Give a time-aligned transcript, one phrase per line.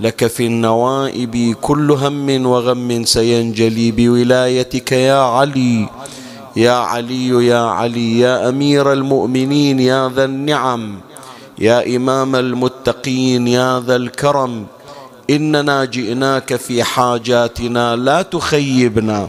[0.00, 5.88] لك في النوائب كل هم وغم سينجلي بولايتك يا علي.
[6.56, 11.00] يا علي يا علي يا أمير المؤمنين يا ذا النعم
[11.58, 14.66] يا إمام المتقين يا ذا الكرم.
[15.30, 19.28] إننا جئناك في حاجاتنا لا تخيبنا.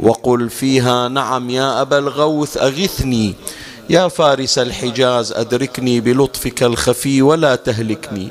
[0.00, 3.34] وقل فيها نعم يا أبا الغوث أغثني.
[3.90, 8.28] يا فارس الحجاز أدركني بلطفك الخفي ولا تهلكني.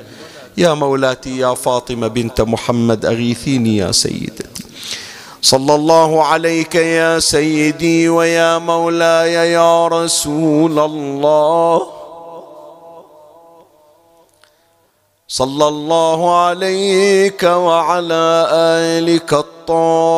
[0.57, 4.63] يا مولاتي يا فاطمة بنت محمد أغيثيني يا سيدتي.
[5.41, 11.81] صلى الله عليك يا سيدي ويا مولاي يا رسول الله.
[15.27, 20.11] صلى الله عليك وعلى آلك الطاهرين.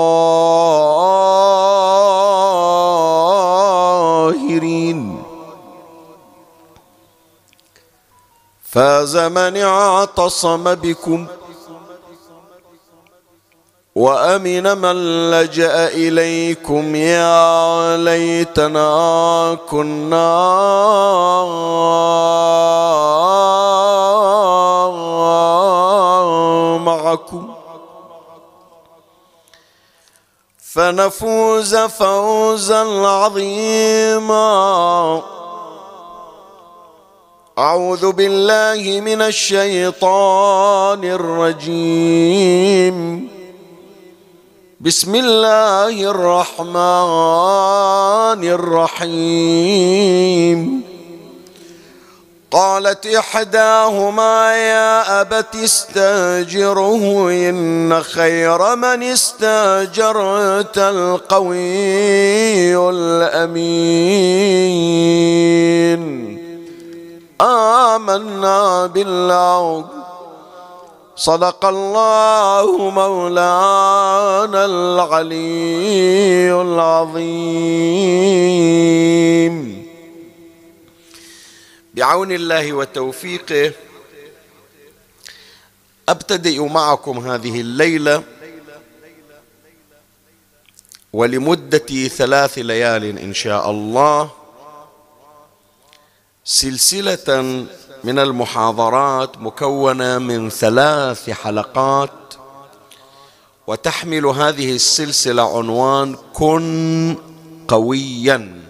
[8.74, 11.28] فاز من اعتصم بكم
[13.96, 14.96] وأمن من
[15.32, 16.96] لجأ إليكم.
[16.96, 20.34] يا ليتنا كنا
[26.78, 27.54] معكم.
[30.74, 34.44] فنفوز فوزا عظيما.
[37.58, 43.28] أعوذ بالله من الشيطان الرجيم.
[44.82, 46.74] بسم الله الرحمن
[49.00, 50.82] الرحيم.
[52.52, 63.94] قالت إحداهما يا أبت استاجره إن خير من استاجرت القوي الأمين.
[67.44, 69.90] آمنا بالله.
[71.16, 77.14] صدق الله مولانا العلي العظيم.
[81.94, 83.72] بعون الله وتوفيقه
[86.10, 88.24] أبتدئ معكم هذه الليلة
[91.14, 94.43] ولمدة ثلاث ليال إن شاء الله.
[96.46, 97.42] سلسلة
[98.04, 102.34] من المحاضرات مكونة من ثلاث حلقات
[103.68, 107.16] وتحمل هذه السلسلة عنوان كن
[107.68, 108.62] قويا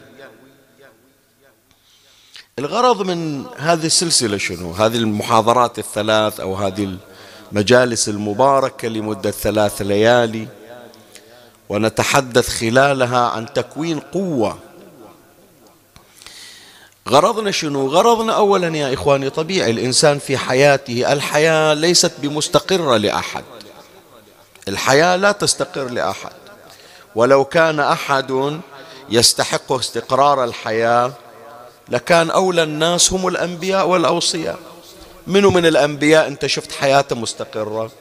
[2.60, 6.98] الغرض من هذه السلسلة شنو؟ هذه المحاضرات الثلاث أو هذه
[7.52, 10.48] المجالس المباركة لمدة ثلاث ليالي
[11.70, 14.60] ونتحدث خلالها عن تكوين قوة
[17.10, 23.44] غرضنا شنو؟ غرضنا أولا يا إخواني طبيعي الإنسان في حياته الحياة ليست بمستقرة لأحد.
[24.68, 26.32] الحياة لا تستقر لأحد.
[27.16, 28.60] ولو كان أحد
[29.10, 31.12] يستحق استقرار الحياة
[31.90, 34.60] لكان أولى الناس هم الأنبياء والأوصياء.
[35.28, 37.92] منو من الأنبياء؟ أنت شفت حياته مستقرة؟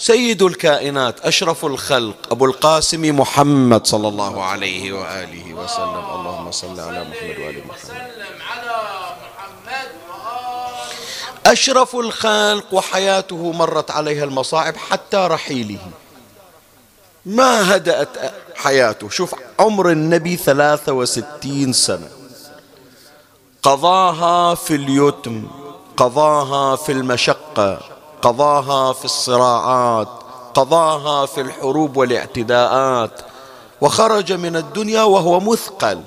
[0.00, 6.04] سيد الكائنات أشرف الخلق أبو القاسم محمد صلى الله عليه وآله وسلم.
[6.14, 8.10] اللهم صل على محمد وآل محمد.
[11.46, 15.78] أشرف الخلق وحياته مرت عليها المصاعب حتى رحيله.
[17.26, 18.08] ما هدأت
[18.56, 22.08] حياته؟ شوف عمر النبي ثلاثة وستين سنة.
[23.62, 25.48] قضاها في اليتم
[25.96, 27.89] قضاها في المشقة
[28.22, 30.08] قضاها في الصراعات
[30.54, 33.20] قضاها في الحروب والاعتداءات.
[33.80, 36.00] وخرج من الدنيا وهو مثقل.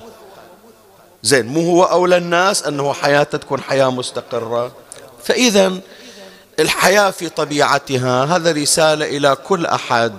[1.23, 4.71] زين مو هو أولى الناس أنه حياته تكون حياة مستقرة؟
[5.23, 5.73] فإذا
[6.59, 10.13] الحياة في طبيعتها هذا رسالة إلى كل أحد.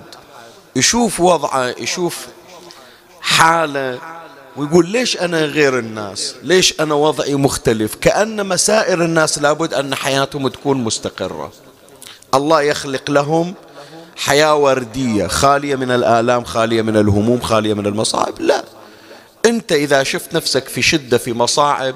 [0.75, 2.27] يشوف وضعه يشوف
[3.21, 3.99] حالة
[4.57, 10.47] ويقول ليش أنا غير الناس؟ ليش أنا وضعي مختلف؟ كأن مسائر الناس لابد أن حياتهم
[10.47, 11.51] تكون مستقرة.
[12.35, 13.53] الله يخلق لهم
[14.15, 18.63] حياة وردية خالية من الآلام خالية من الهموم خالية من المصاعب لا.
[19.45, 21.95] أنت إذا شفت نفسك في شدة في مصاعب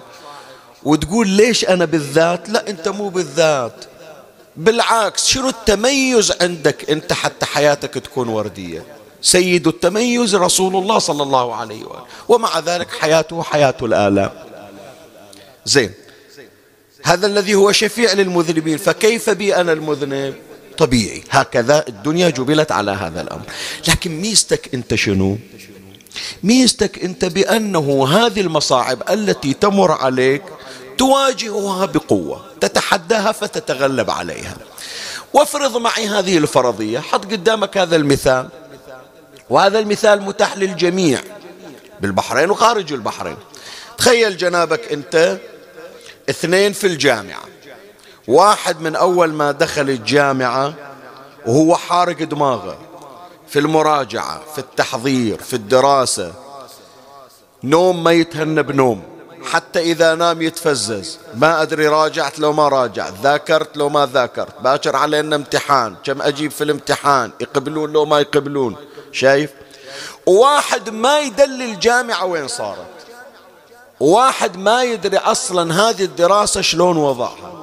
[0.84, 3.86] وتقول ليش أنا بالذات؟ لا أنت مو بالذات.
[4.58, 8.84] بالعكس شنو التميز عندك؟ أنت حتى حياتك تكون وردية.
[9.22, 12.06] سيد التميز رسول الله صلى الله عليه وآله.
[12.28, 14.32] ومع ذلك حياته حياة الآلام.
[15.66, 15.94] زين.
[17.04, 20.34] هذا الذي هو شفيع للمذنبين فكيف بي أنا المذنب؟
[20.78, 21.24] طبيعي.
[21.30, 23.44] هكذا الدنيا جبلت على هذا الأمر.
[23.88, 25.38] لكن ميزتك أنت شنو؟
[26.44, 30.42] ميزتك أنت بأنه هذه المصاعب التي تمر عليك
[30.98, 34.58] تواجهها بقوة تتحداها فتتغلب عليها.
[35.34, 38.50] وافرض معي هذه الفرضية حط قدامك هذا المثال.
[39.50, 41.22] وهذا المثال متاح للجميع.
[42.02, 43.38] بالبحرين وخارج البحرين.
[43.98, 45.38] تخيل جنابك أنت
[46.30, 47.44] اثنين في الجامعة.
[48.28, 50.74] واحد من أول ما دخل الجامعة
[51.46, 52.78] وهو حارق دماغه
[53.48, 56.34] في المراجعة في التحضير في الدراسة.
[57.64, 59.04] نوم ما يتهنى بنوم
[59.52, 61.20] حتى إذا نام يتفزز.
[61.36, 64.62] ما أدري راجعت لو ما راجعت ذاكرت لو ما ذاكرت.
[64.62, 68.76] باكر علينا امتحان كم أجيب في الامتحان؟ يقبلون لو ما يقبلون.
[69.12, 69.50] شايف؟
[70.26, 72.99] وواحد ما يدل الجامعة وين صارت.
[74.00, 77.60] واحد ما يدري أصلا هذه الدراسة شلون وضعها.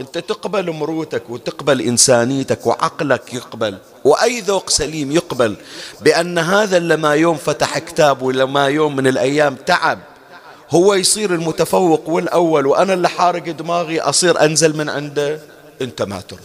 [0.00, 5.56] أنت تقبل مروتك وتقبل إنسانيتك وعقلك يقبل وأي ذوق سليم يقبل
[6.00, 9.98] بأن هذا لما يوم فتح كتاب ولما يوم من الأيام تعب
[10.70, 15.40] هو يصير المتفوق والأول وأنا اللي حارق دماغي أصير أنزل من عنده
[15.82, 16.42] أنت ما ترضى.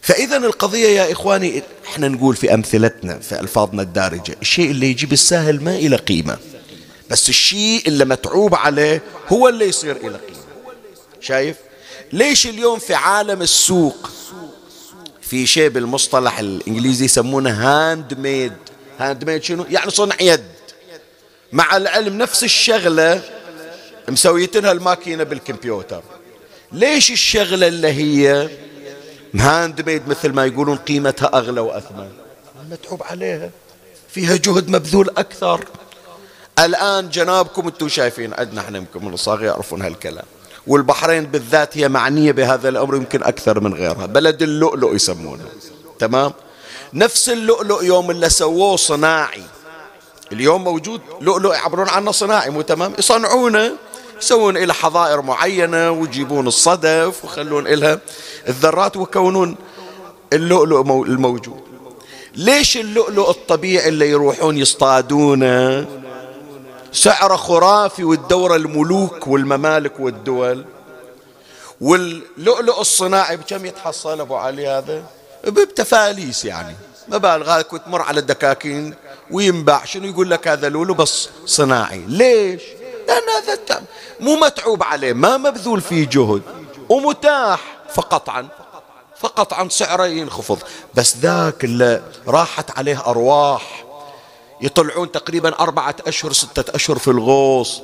[0.00, 5.64] فإذا القضية يا إخواني إحنا نقول في أمثلتنا في ألفاظنا الدارجة الشيء اللي يجي بالسهل
[5.64, 6.36] ما إلى قيمة.
[7.10, 10.46] بس الشيء اللي متعوب عليه هو اللي يصير إلى قيمة.
[11.20, 11.56] شايف؟
[12.12, 14.10] ليش اليوم في عالم السوق
[15.22, 18.52] في شيء بالمصطلح الإنجليزي يسمونه hand made
[18.98, 20.44] hand made شنو؟ يعني صنع يد.
[21.52, 23.22] مع العلم نفس الشغلة
[24.08, 26.02] مسويتنها الماكينة بالكمبيوتر.
[26.72, 28.48] ليش الشغلة اللي هي
[29.34, 32.08] hand made مثل ما يقولون قيمتها أغلى وأثمن؟
[32.70, 33.50] متعوب عليها.
[34.08, 35.64] فيها جهد مبذول أكثر.
[36.58, 40.24] الآن جنابكم أنتم شايفين عندنا إحنا يمكن من الصغير يعرفون هالكلام.
[40.66, 44.06] والبحرين بالذات هي معنية بهذا الأمر يمكن أكثر من غيرها.
[44.06, 45.46] بلد اللؤلؤ يسمونها
[45.98, 46.32] تمام؟
[46.94, 49.42] نفس اللؤلؤ يوم اللي سووه صناعي.
[50.32, 53.72] اليوم موجود لؤلؤ يعبرون عنه صناعي مو تمام؟ يصنعونه
[54.22, 58.00] يسوون إلى حظائر معينة ويجيبون الصدف ويخلون إلها
[58.48, 59.56] الذرات ويكونون
[60.32, 61.60] اللؤلؤ الموجود.
[62.34, 65.86] ليش اللؤلؤ الطبيعي اللي يروحون يصطادونه؟
[66.96, 70.64] سعره خرافي والدورة الملوك والممالك والدول
[71.80, 75.04] واللؤلؤ الصناعي بكم يتحصل أبو علي هذا؟
[75.44, 76.74] بتفاليس يعني.
[77.08, 78.94] مبالغ هذا كنت تمر على الدكاكين
[79.30, 79.84] وينباع.
[79.84, 82.04] شنو يقول لك هذا لولو بس صناعي.
[82.06, 82.62] ليش؟
[83.08, 83.82] لأن هذا
[84.20, 85.12] مو متعوب عليه.
[85.12, 86.42] ما مبذول فيه جهد.
[86.88, 87.60] ومتاح
[87.94, 88.48] فقطعا
[89.20, 90.58] فقطعا سعره ينخفض.
[90.94, 93.85] بس ذاك اللي راحت عليه أرواح
[94.60, 97.82] يطلعون تقريبا أربعة أشهر ستة أشهر في الغوص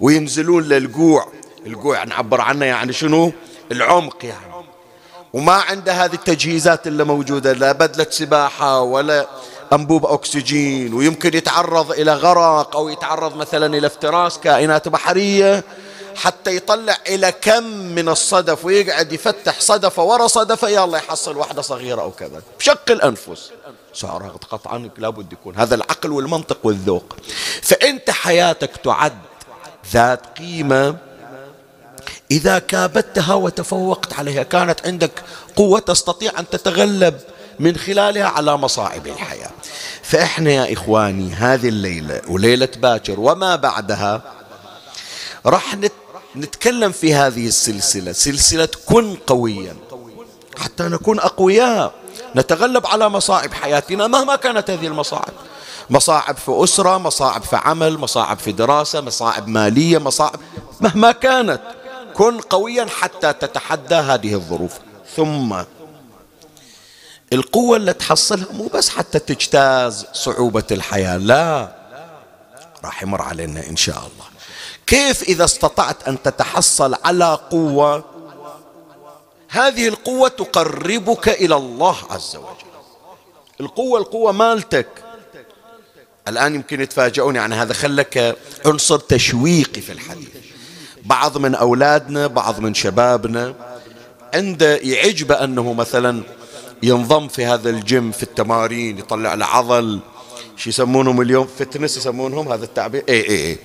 [0.00, 1.26] وينزلون للجوع.
[1.66, 3.32] الجوع نعبر عنه يعني شنو؟
[3.72, 4.50] العمق يعني.
[5.32, 9.26] وما عنده هذه التجهيزات اللي موجودة لا بدلة سباحة ولا
[9.72, 15.64] أنبوب أكسجين ويمكن يتعرض إلى غرق أو يتعرض مثلا إلى افتراس كائنات بحرية
[16.16, 22.02] حتى يطلع إلى كم من الصدف ويقعد يفتح صدفة ورا صدفة الله يحصل واحدة صغيرة
[22.02, 22.42] أو كذا.
[22.58, 23.50] بشق الأنفس.
[23.94, 25.56] سعرها قطعا لابد يكون.
[25.56, 27.16] هذا العقل والمنطق والذوق.
[27.62, 29.18] فأنت حياتك تعد
[29.92, 30.96] ذات قيمة
[32.30, 35.22] إذا كابدتها وتفوقت عليها كانت عندك
[35.56, 37.20] قوة تستطيع أن تتغلب
[37.60, 39.50] من خلالها على مصاعب الحياة.
[40.02, 44.22] فإحنا يا إخواني هذه الليلة وليلة باكر وما بعدها
[45.46, 45.76] راح
[46.36, 49.76] نتكلم في هذه السلسلة سلسلة كن قويا
[50.58, 51.99] حتى نكون أقوياء.
[52.36, 55.32] نتغلب على مصاعب حياتنا مهما كانت هذه المصاعب.
[55.90, 60.40] مصاعب في أسرة مصاعب في عمل مصاعب في دراسة مصاعب مالية مصاعب
[60.80, 61.60] مهما كانت.
[62.14, 64.72] كن قويا حتى تتحدى هذه الظروف.
[65.16, 65.62] ثم
[67.32, 71.80] القوة اللي تحصلها مو بس حتى تجتاز صعوبة الحياة لا.
[72.84, 74.24] راح يمر علينا إن شاء الله.
[74.86, 78.04] كيف إذا استطعت أن تتحصل على قوة
[79.50, 82.70] هذه القوة تقربك إلى الله عز وجل.
[83.60, 84.88] القوة القوة مالتك.
[86.28, 87.72] الآن يمكن يتفاجئون يعني هذا.
[87.72, 90.28] خلك عنصر تشويقي في الحديث.
[91.04, 93.54] بعض من أولادنا بعض من شبابنا
[94.34, 96.22] عنده يعجب أنه مثلا
[96.82, 100.00] ينضم في هذا الجيم في التمارين يطلع له عضل
[100.56, 103.58] شو يسمونهم اليوم؟ fitness يسمونهم هذا التعبير؟ اي اي اي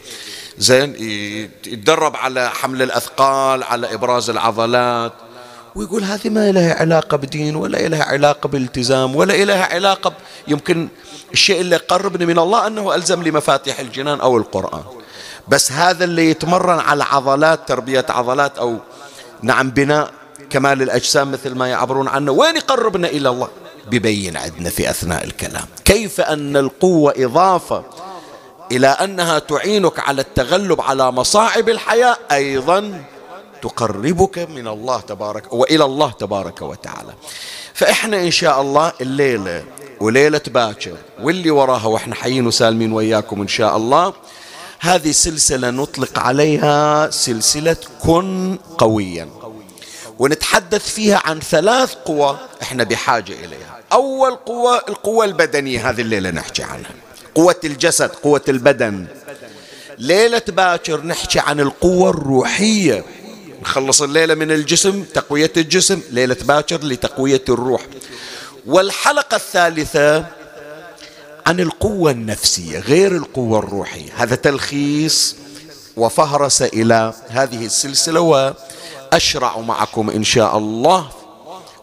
[0.58, 5.14] زين يتدرب على حمل الأثقال على إبراز العضلات.
[5.76, 10.14] ويقول هذه ما لها علاقة بدين ولا لها علاقة بالتزام ولا لها علاقة.
[10.48, 10.88] يمكن
[11.34, 14.84] الشيء اللي يقربني من الله أنه ألزم لي مفاتيح الجنان أو القرآن.
[15.48, 18.78] بس هذا اللي يتمرن على عضلات تربية عضلات أو
[19.42, 20.12] نعم بناء
[20.50, 22.32] كمال الأجسام مثل ما يعبرون عنه.
[22.32, 23.48] وين يقربنا إلى الله؟
[23.88, 25.66] ببين عندنا في أثناء الكلام.
[25.86, 27.84] كيف أن القوة إضافة
[28.72, 33.04] إلى أنها تعينك على التغلب على مصاعب الحياة؟ أيضا
[33.66, 37.14] تقربك من الله تبارك وإلى الله تبارك وتعالى.
[37.74, 39.64] فإحنا إن شاء الله الليلة
[40.00, 44.14] وليلة باكر واللي وراها وإحنا حيين وسالمين وياكم إن شاء الله
[44.80, 49.30] هذه سلسلة نطلق عليها سلسلة كن قويا.
[50.20, 53.80] ونتحدث فيها عن ثلاث قوى إحنا بحاجة إليها.
[53.94, 56.92] أول قوة القوة البدنية هذه الليلة نحكي عنها.
[57.36, 59.06] قوة الجسد قوة البدن.
[59.98, 63.06] ليلة باكر نحكي عن القوة الروحية.
[63.66, 67.82] نخلص الليلة من الجسم تقوية الجسم ليلة باكر لتقوية الروح.
[68.66, 70.26] والحلقة الثالثة
[71.48, 74.12] عن القوة النفسية غير القوة الروحية.
[74.16, 75.36] هذا تلخيص
[75.98, 81.08] وفهرس إلى هذه السلسلة وأشرع معكم إن شاء الله.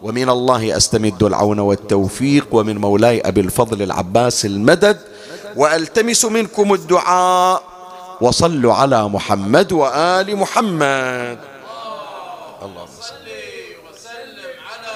[0.01, 4.99] ومن الله أستمد العون والتوفيق ومن مولاي أبي الفضل العباس المدد.
[5.55, 7.63] وألتمس منكم الدعاء
[8.21, 11.39] وصلوا على محمد وآل محمد
[12.63, 13.27] اللهم صل
[13.85, 14.95] وسلم على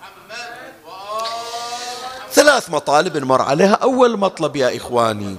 [0.00, 0.52] محمد
[2.32, 3.72] ثلاث مطالب نمر عليها.
[3.74, 5.36] أول مطلب يا إخواني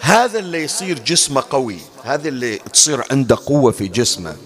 [0.00, 4.36] هذا اللي يصير جسمه قوي هذا اللي تصير عنده قوة في جسمه.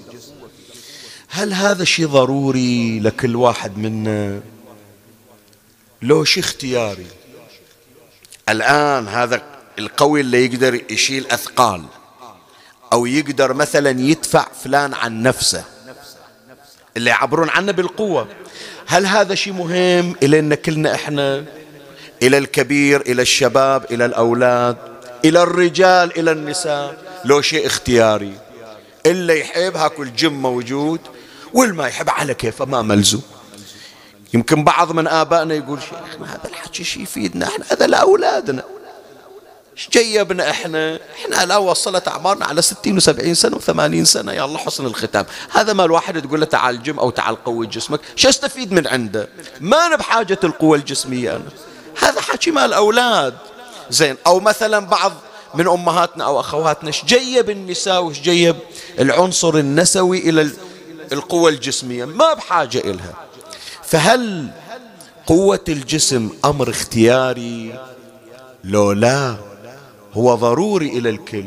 [1.28, 4.40] هل هذا شيء ضروري لكل واحد منا؟
[6.02, 7.06] لو شيء اختياري.
[8.48, 9.42] الآن هذا
[9.78, 11.84] القوي اللي يقدر يشيل أثقال
[12.92, 15.64] أو يقدر مثلا يدفع فلان عن نفسه.
[16.96, 18.28] اللي يعبرون عنه بالقوة.
[18.86, 21.44] هل هذا شيء مهم إلينا كلنا إحنا؟
[22.24, 24.76] إلى الكبير إلى الشباب إلى الأولاد
[25.24, 26.96] إلى الرجال إلى النساء.
[27.24, 28.38] لو شيء اختياري
[29.06, 31.00] إلا يحب هاكو الجم موجود
[31.52, 33.22] والما يحب على كيفه ما ملزوم.
[34.34, 38.62] يمكن بعض من آبائنا يقول شيخنا هذا الحكي شيء يفيدنا إحنا هذا لأولادنا.
[39.76, 44.32] إيش جيبنا إحنا؟ إحنا لا وصلت أعمارنا على ستين وسبعين سنة وثمانين سنة.
[44.32, 45.26] يا الله حسن الختام.
[45.50, 48.00] هذا ما الواحد تقول له تعال جم أو تعال قوي جسمك.
[48.16, 49.28] شو أستفيد من عنده؟
[49.60, 51.73] ما أنا بحاجة القوة الجسمية أنا.
[51.98, 53.34] هذا حكي مال الأولاد.
[53.90, 55.12] زين أو مثلا بعض
[55.54, 58.56] من أمهاتنا أو أخواتنا إيش جيب النساء وإيش جيب
[58.98, 60.50] العنصر النسوي إلى
[61.12, 63.14] القوة الجسمية؟ ما بحاجة إلها.
[63.82, 64.50] فهل
[65.26, 67.80] قوة الجسم أمر اختياري؟
[68.64, 69.36] لو لا
[70.14, 71.44] هو ضروري إلى الكل.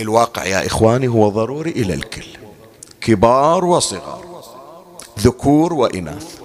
[0.00, 2.26] الواقع يا إخواني هو ضروري إلى الكل.
[3.00, 4.42] كبار وصغار
[5.18, 6.37] ذكور وإناث.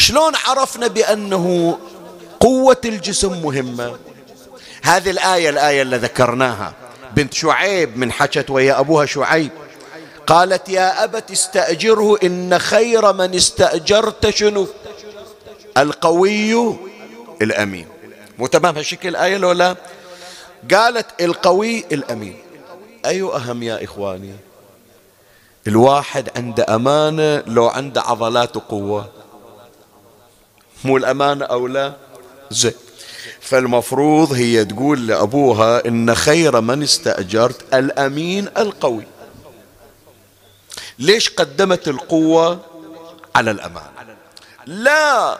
[0.00, 1.78] شلون عرفنا بأنه
[2.40, 3.96] قوة الجسم مهمة؟
[4.82, 6.72] هذه الآية الآية اللي ذكرناها.
[7.16, 9.50] بنت شعيب من حكت ويا أبوها شعيب.
[10.26, 14.66] قالت يا أبت استأجره إن خير من استأجرت شنو؟
[15.78, 16.76] القوي
[17.42, 17.86] الأمين.
[18.38, 19.76] مو تمام هالشكل الآية لو لا؟
[20.74, 22.36] قالت القوي الأمين.
[23.06, 24.34] أي أهم يا إخواني؟
[25.66, 29.19] الواحد عنده أمانة لو عنده عضلات وقوة
[30.84, 31.92] مو الأمانة أو لا؟
[32.50, 32.72] زين.
[33.40, 39.06] فالمفروض هي تقول لأبوها إن خير من استأجرت الأمين القوي.
[40.98, 42.58] ليش قدمت القوة
[43.34, 43.90] على الأمان؟
[44.66, 45.38] لا.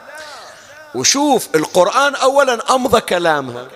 [0.94, 3.68] وشوف القرآن أولا أمضى كلامها.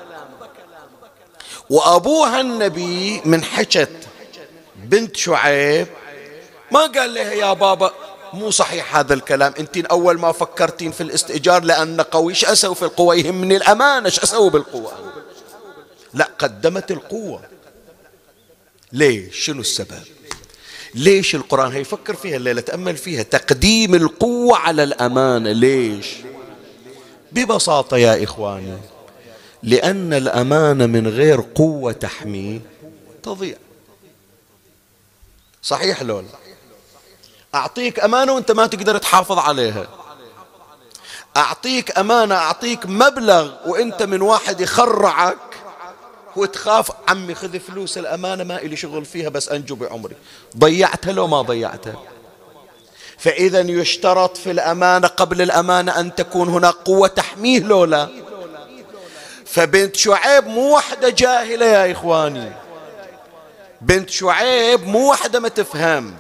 [1.71, 3.91] وأبوها النبي من حكت
[4.77, 5.87] بنت شعيب
[6.71, 7.93] ما قال لها يا بابا
[8.35, 9.55] مو صحيح هذا الكلام.
[9.59, 12.33] انت أول ما فكرتين في الاستئجار لأن قوي.
[12.33, 14.07] إيش أسوي في القوة؟ يهمني الأمانة.
[14.07, 14.93] إيش أسوي بالقوة؟
[16.15, 17.43] لا قدمت القوة.
[18.93, 20.03] ليش؟ شنو السبب؟
[20.95, 25.53] ليش القرآن هيفكر فيها الليلة تأمل فيها؟ تقديم القوة على الأمانة.
[25.53, 26.07] ليش؟
[27.33, 28.79] ببساطة يا إخواني
[29.63, 32.61] لأن الأمانة من غير قوة تحميه
[33.23, 33.57] تضيع.
[35.63, 36.44] صحيح لولا؟
[37.55, 39.87] أعطيك أمانة وأنت ما تقدر تحافظ عليها.
[41.37, 45.39] أعطيك أمانة أعطيك مبلغ وأنت من واحد يخرعك
[46.37, 50.17] وتخاف عمي خذ فلوس الأمانة ما إلي شغل فيها بس أنجو بعمري.
[50.59, 51.95] ضيعتها لو ما ضيعتها.
[53.19, 58.09] فإذا يشترط في الأمانة قبل الأمانة أن تكون هناك قوة تحميه لو لا.
[59.47, 62.53] فبنت شعيب مو وحدة جاهلة يا إخواني.
[63.81, 66.15] بنت شعيب مو وحدة ما تفهم.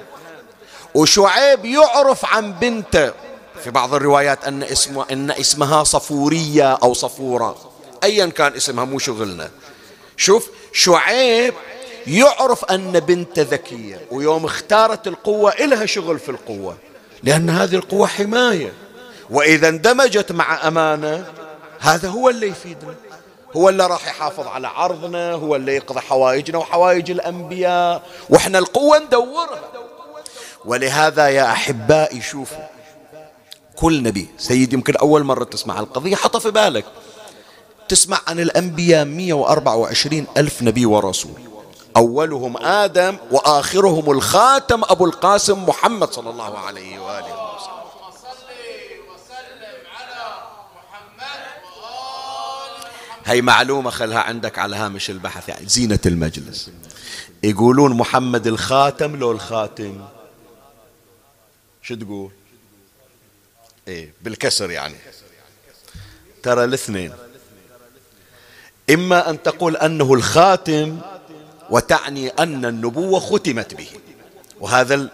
[0.94, 3.12] وشعيب يعرف عن بنته.
[3.64, 7.56] في بعض الروايات أن اسمها, إن اسمها صفورية أو صفورة.
[8.04, 9.50] أيا كان اسمها مو شغلنا.
[10.16, 11.54] شوف شعيب
[12.06, 16.76] يعرف أن بنت ذكية ويوم اختارت القوة إلها شغل في القوة
[17.22, 18.72] لأن هذه القوة حماية.
[19.30, 21.26] وإذا اندمجت مع أمانة
[21.80, 22.94] هذا هو اللي يفيدنا.
[23.56, 28.02] هو اللي راح يحافظ على عرضنا هو اللي يقضي حوائجنا وحوائج الأنبياء.
[28.30, 29.60] وإحنا القوة ندورها.
[30.66, 32.64] ولهذا يا أحبائي شوفوا
[33.76, 36.84] كل نبي سيد يمكن أول مرة تسمع القضية حط في بالك.
[37.88, 41.40] تسمع عن الأنبياء 124 ألف نبي ورسول.
[41.96, 47.44] أولهم آدم وآخرهم الخاتم أبو القاسم محمد صلى الله عليه وآله
[53.26, 56.70] هي معلومة خلها عندك على هامش البحث يعني زينة المجلس.
[57.42, 60.04] يقولون محمد الخاتم لو الخاتم.
[61.84, 62.30] شو تقول؟
[63.88, 64.94] إيه بالكسر يعني.
[66.42, 67.12] ترى الاثنين.
[68.90, 70.98] إما أن تقول أنه الخاتم
[71.70, 73.88] وتعني أن النبوة ختمت به.
[74.60, 75.08] وهذا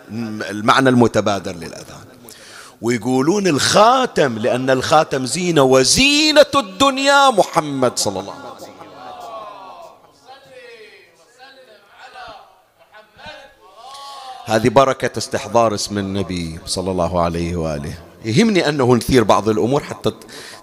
[0.50, 2.04] المعنى المتبادر للاذهان
[2.82, 8.49] ويقولون الخاتم لأن الخاتم زينة وزينة الدنيا محمد صلى الله عليه وسلم.
[14.50, 17.94] هذه بركة استحضار اسم النبي صلى الله عليه وآله.
[18.24, 20.12] يهمني أنه نثير بعض الأمور حتى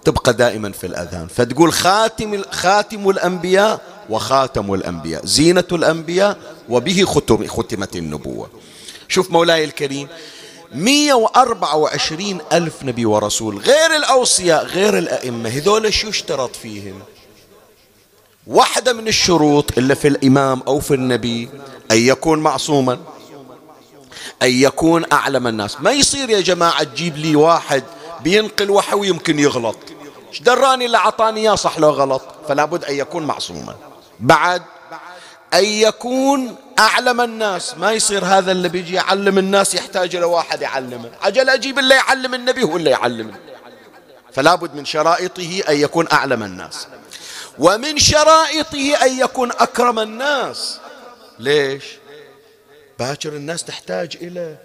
[0.05, 1.27] تبقى دائما في الأذهان.
[1.27, 5.25] فتقول خاتم, خاتم الأنبياء وخاتم الأنبياء.
[5.25, 6.37] زينة الأنبياء
[6.69, 8.49] وبه ختم ختمت النبوة.
[9.07, 10.07] شوف مولاي الكريم
[10.75, 16.99] 124 ألف نبي ورسول غير الأوصياء غير الأئمة هذول شو اشترط فيهم؟
[18.47, 21.49] واحدة من الشروط اللي في الإمام أو في النبي
[21.91, 22.97] أن يكون معصوما.
[24.43, 25.77] أن يكون أعلم الناس.
[25.81, 27.83] ما يصير يا جماعة تجيب لي واحد
[28.21, 29.77] بينقل وحي ويمكن يغلط.
[30.29, 33.75] إيش دراني اللي أعطاني إياه صح لو غلط؟ فلا بد أن يكون معصوما.
[34.19, 34.63] بعد
[35.53, 37.77] أن يكون أعلم الناس.
[37.77, 41.11] ما يصير هذا اللي بيجي يعلم الناس يحتاج إلى واحد يعلمه.
[41.21, 43.33] عجل أجيب اللي يعلم النبي هو اللي يعلمه.
[44.33, 46.87] فلا بد من شرائطه أن يكون أعلم الناس.
[47.59, 50.79] ومن شرائطه أن يكون أكرم الناس.
[51.39, 51.83] ليش؟
[52.99, 54.57] باكر الناس تحتاج إلى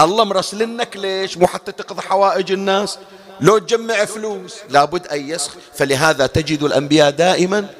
[0.00, 2.98] الله مرسلنك ليش؟ مو حتى تقضي حوائج الناس.
[3.40, 5.56] لو تجمع فلوس لابد أن يسخ.
[5.74, 7.70] فلهذا تجد الأنبياء دائما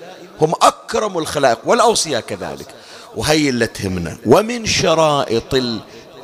[0.40, 2.66] هم أكرم الخلائق والأوصياء كذلك.
[3.16, 4.18] وهي اللي تهمنا.
[4.26, 5.54] ومن شرائط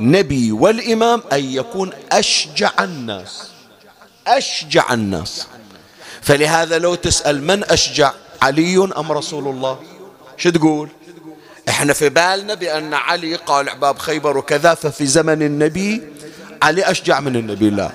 [0.01, 3.51] النبي والإمام أن يكون أشجع الناس.
[4.27, 5.47] أشجع الناس.
[6.23, 9.79] فلهذا لو تسأل من أشجع؟ علي أم رسول الله؟
[10.37, 10.89] شو تقول؟
[11.69, 16.03] إحنا في بالنا بأن علي قال عباب خيبر وكذا ففي زمن النبي
[16.63, 17.91] علي أشجع من النبي لا.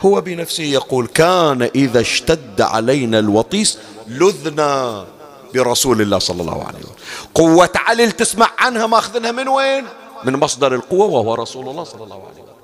[0.00, 5.06] هو بنفسه يقول كان إذا اشتد علينا الوطيس لذنا
[5.54, 6.94] برسول الله صلى الله عليه وسلم.
[7.34, 9.84] قوة علي تسمع عنها ماخذنها من وين؟
[10.24, 12.54] من مصدر القوة وهو رسول الله صلى الله عليه وسلم.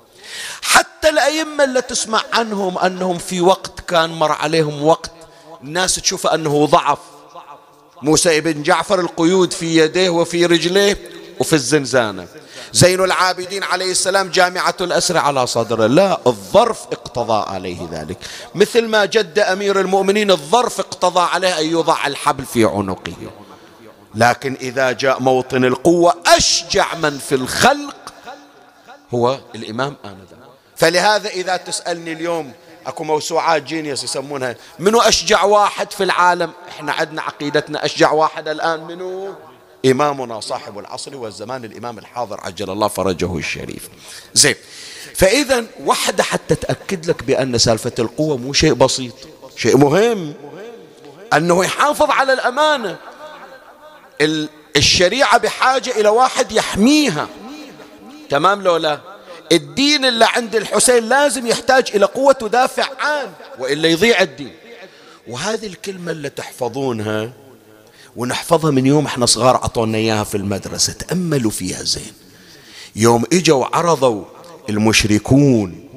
[0.61, 5.11] حتى الأئمة اللي تسمع عنهم أنهم في وقت كان مر عليهم وقت
[5.63, 6.99] الناس تشوف أنه ضعف.
[8.01, 10.97] موسى بن جعفر القيود في يديه وفي رجليه
[11.39, 12.27] وفي الزنزانة.
[12.73, 18.17] زين العابدين عليه السلام جامعة الأسر على صدره لا الظرف اقتضى عليه ذلك.
[18.55, 23.13] مثل ما جد أمير المؤمنين الظرف اقتضى عليه أن يضع الحبل في عنقه.
[24.15, 27.95] لكن إذا جاء موطن القوة أشجع من في الخلق
[29.13, 30.41] هو الإمام آنذاك
[30.75, 32.51] فلهذا إذا تسألني اليوم
[32.87, 34.55] أكو موسوعات جينيوس يسمونها.
[34.79, 38.83] منو أشجع واحد في العالم؟ إحنا عندنا عقيدتنا أشجع واحد الآن.
[38.83, 39.33] منو؟
[39.85, 43.89] إمامنا صاحب العصر والزمان الإمام الحاضر عجل الله فرجه الشريف.
[44.33, 44.55] زين
[45.15, 49.13] فإذا وحدة حتى تأكد لك بأن سالفة القوة مو شيء بسيط
[49.55, 50.33] شيء مهم.
[51.33, 52.97] أنه يحافظ على الأمانة.
[54.77, 57.27] الشريعة بحاجة إلى واحد يحميها.
[58.29, 59.10] تمام لو لا؟
[59.51, 64.55] الدين اللي عند الحسين لازم يحتاج إلى قوة تدافع عنه وإلا يضيع الدين.
[65.27, 67.31] وهذه الكلمة اللي تحفظونها
[68.15, 72.13] ونحفظها من يوم إحنا صغار عطونا إياها في المدرسة تأملوا فيها زين.
[72.95, 74.25] يوم إجوا عرضوا
[74.69, 75.89] المشركون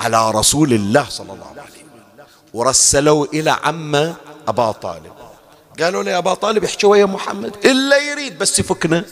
[0.00, 4.14] على رسول الله صلى الله عليه وسلم ورسلوا إلى عمه
[4.48, 5.12] أبا طالب.
[5.80, 7.66] قالوا له يا أبا طالب احكي ويا محمد.
[7.66, 9.04] إلا يريد بس يفكنا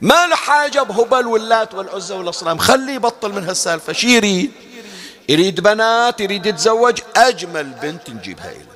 [0.00, 2.58] ما له حاجة بهبل واللات والعزة والأصنام.
[2.58, 3.92] خليه يبطل من هالسالفة.
[3.92, 4.52] شي يريد؟
[5.28, 8.70] يريد بنات يريد يتزوج أجمل بنت نجيبها إليه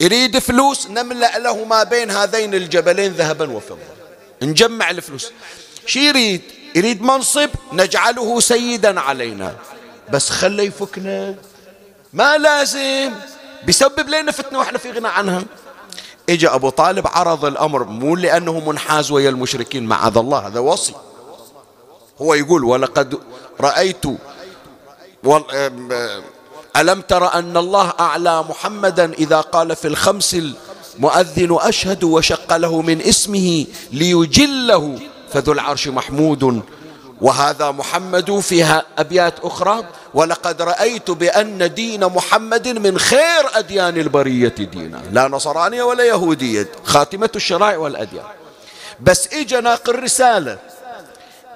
[0.00, 3.78] يريد فلوس نملأ له ما بين هذين الجبلين ذهبا وفضة.
[4.42, 5.32] نجمع الفلوس.
[5.86, 6.42] شي يريد؟
[6.74, 9.56] يريد منصب نجعله سيدا علينا.
[10.10, 11.34] بس خلي يفكنا.
[12.12, 13.14] ما لازم.
[13.64, 15.44] بيسبب لنا فتنة وإحنا في غنى عنها.
[16.28, 20.94] اجى أبو طالب عرض الأمر مو لأنه منحاز ويا المشركين معاذ الله هذا وصي.
[22.22, 23.18] هو يقول ولقد
[23.60, 24.04] رأيت
[26.76, 30.36] ألم تر أن الله أعلى محمدا إذا قال في الخمس
[30.96, 34.98] المؤذن أشهد وشق له من اسمه ليجله
[35.32, 36.62] فذو العرش محمود
[37.20, 45.02] وهذا محمد فيها أبيات أخرى ولقد رأيت بأن دين محمد من خير أديان البرية دينا.
[45.12, 48.24] لا نصرانية ولا يهودية خاتمة الشرائع والأديان.
[49.00, 50.58] بس إجا ناقل رسالة.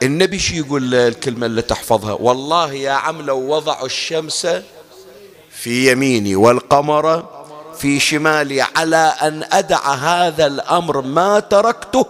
[0.03, 4.47] النبي شي يقول الكلمة اللي تحفظها؟ والله يا عم لو وضعوا الشمس
[5.51, 7.25] في يميني والقمر
[7.79, 12.07] في شمالي على أن أدع هذا الأمر ما تركته.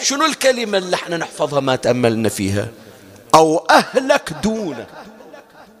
[0.00, 2.68] شنو الكلمة اللي إحنا نحفظها ما تأملنا فيها؟
[3.34, 4.86] أو أهلك دونه.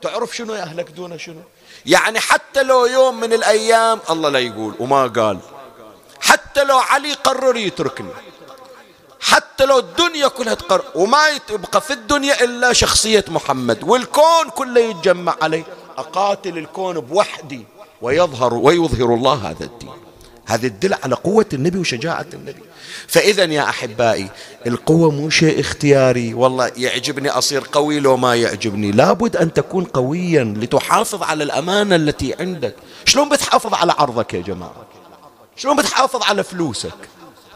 [0.02, 1.40] تعرف شنو أهلك دونه شنو؟
[1.86, 5.38] يعني حتى لو يوم من الأيام الله لا يقول وما قال.
[6.20, 8.10] حتى لو علي قرر يتركني.
[9.20, 15.36] حتى لو الدنيا كلها تقر وما يبقى في الدنيا إلا شخصية محمد والكون كله يتجمع
[15.42, 15.64] عليه.
[15.98, 17.64] أقاتل الكون بوحدي
[18.02, 19.92] ويظهر ويظهر الله هذا الدين.
[20.46, 22.62] هذا يدل على قوة النبي وشجاعة النبي.
[23.06, 24.28] فإذا يا أحبائي
[24.66, 26.34] القوة مو شيء اختياري.
[26.34, 28.92] والله يعجبني أصير قوي لو ما يعجبني.
[28.92, 32.74] لابد أن تكون قويا لتحافظ على الأمانة التي عندك.
[33.04, 34.86] شلون بتحافظ على عرضك يا جماعة؟
[35.56, 36.94] شلون بتحافظ على فلوسك؟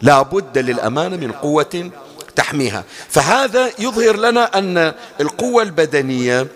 [0.02, 1.90] لا بد للأمانة من قوة
[2.36, 2.84] تحميها.
[3.08, 6.46] فهذا يظهر لنا أن القوة البدنية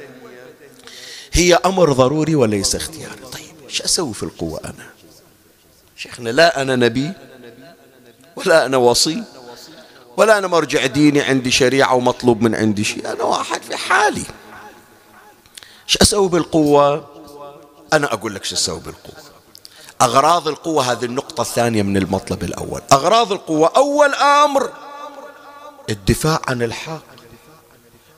[1.32, 3.20] هي أمر ضروري وليس اختياري.
[3.32, 4.89] طيب إيش أسوي في القوة أنا؟
[6.02, 7.12] شيخنا لا أنا نبي
[8.36, 9.22] ولا أنا وصي
[10.16, 13.12] ولا أنا مرجع ديني عندي شريعة ومطلوب من عندي شيء.
[13.12, 14.24] أنا واحد في حالي.
[15.84, 17.06] إيش أسوي بالقوة؟
[17.92, 19.24] أنا أقول لك شو أسوي بالقوة.
[20.02, 22.82] أغراض القوة هذه النقطة الثانية من المطلب الأول.
[22.92, 24.72] أغراض القوة أول أمر
[25.90, 27.02] الدفاع عن الحق.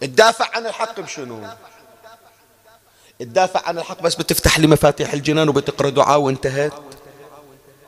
[0.03, 1.49] الدافع عن الحق بشنو؟
[3.21, 6.73] الدافع عن الحق بس بتفتح لي مفاتيح الجنان وبتقرأ دعاء وانتهت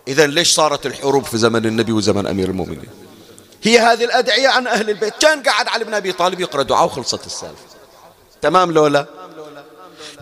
[0.08, 2.88] إذا ليش صارت الحروب في زمن النبي وزمن أمير المؤمنين؟
[3.62, 5.14] هي هذه الأدعية عن أهل البيت.
[5.20, 7.64] كان قاعد علي بن أبي طالب يقرأ دعاء وخلصت السالفة.
[8.42, 9.06] تمام لولا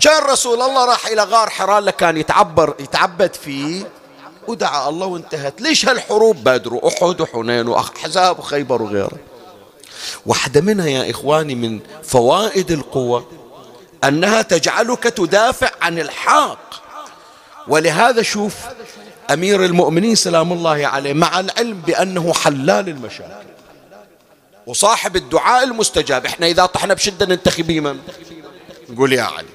[0.01, 3.91] كان رسول الله راح إلى غار حراء كان يتعبر يتعبد فيه
[4.49, 5.61] ودعا الله وانتهت.
[5.61, 9.19] ليش هالحروب بدر وأحد وحنين وأحزاب وخيبر وغيره؟
[10.27, 13.27] واحدة منها يا إخواني من فوائد القوة
[14.05, 16.73] أنها تجعلك تدافع عن الحق
[17.69, 18.55] ولهذا شوف
[19.33, 23.47] أمير المؤمنين سلام الله عليه مع العلم بأنه حلال المشاكل.
[24.67, 27.99] وصاحب الدعاء المستجاب إحنا إذا طحنا بشدة ننتخب من
[28.91, 29.47] نقول يا علي.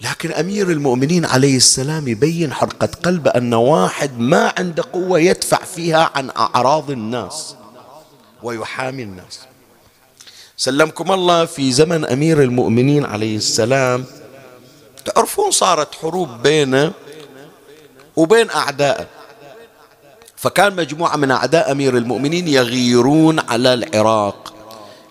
[0.00, 6.10] لكن أمير المؤمنين عليه السلام يبين حرقة قلبه أن واحد ما عنده قوة يدفع فيها
[6.14, 7.54] عن أعراض الناس
[8.42, 9.40] ويحامي الناس.
[10.56, 14.04] سلمكم الله في زمن أمير المؤمنين عليه السلام.
[15.04, 16.92] تعرفون صارت حروب بينه
[18.16, 19.06] وبين أعدائه
[20.36, 24.54] فكان مجموعة من أعداء أمير المؤمنين يغيرون على العراق.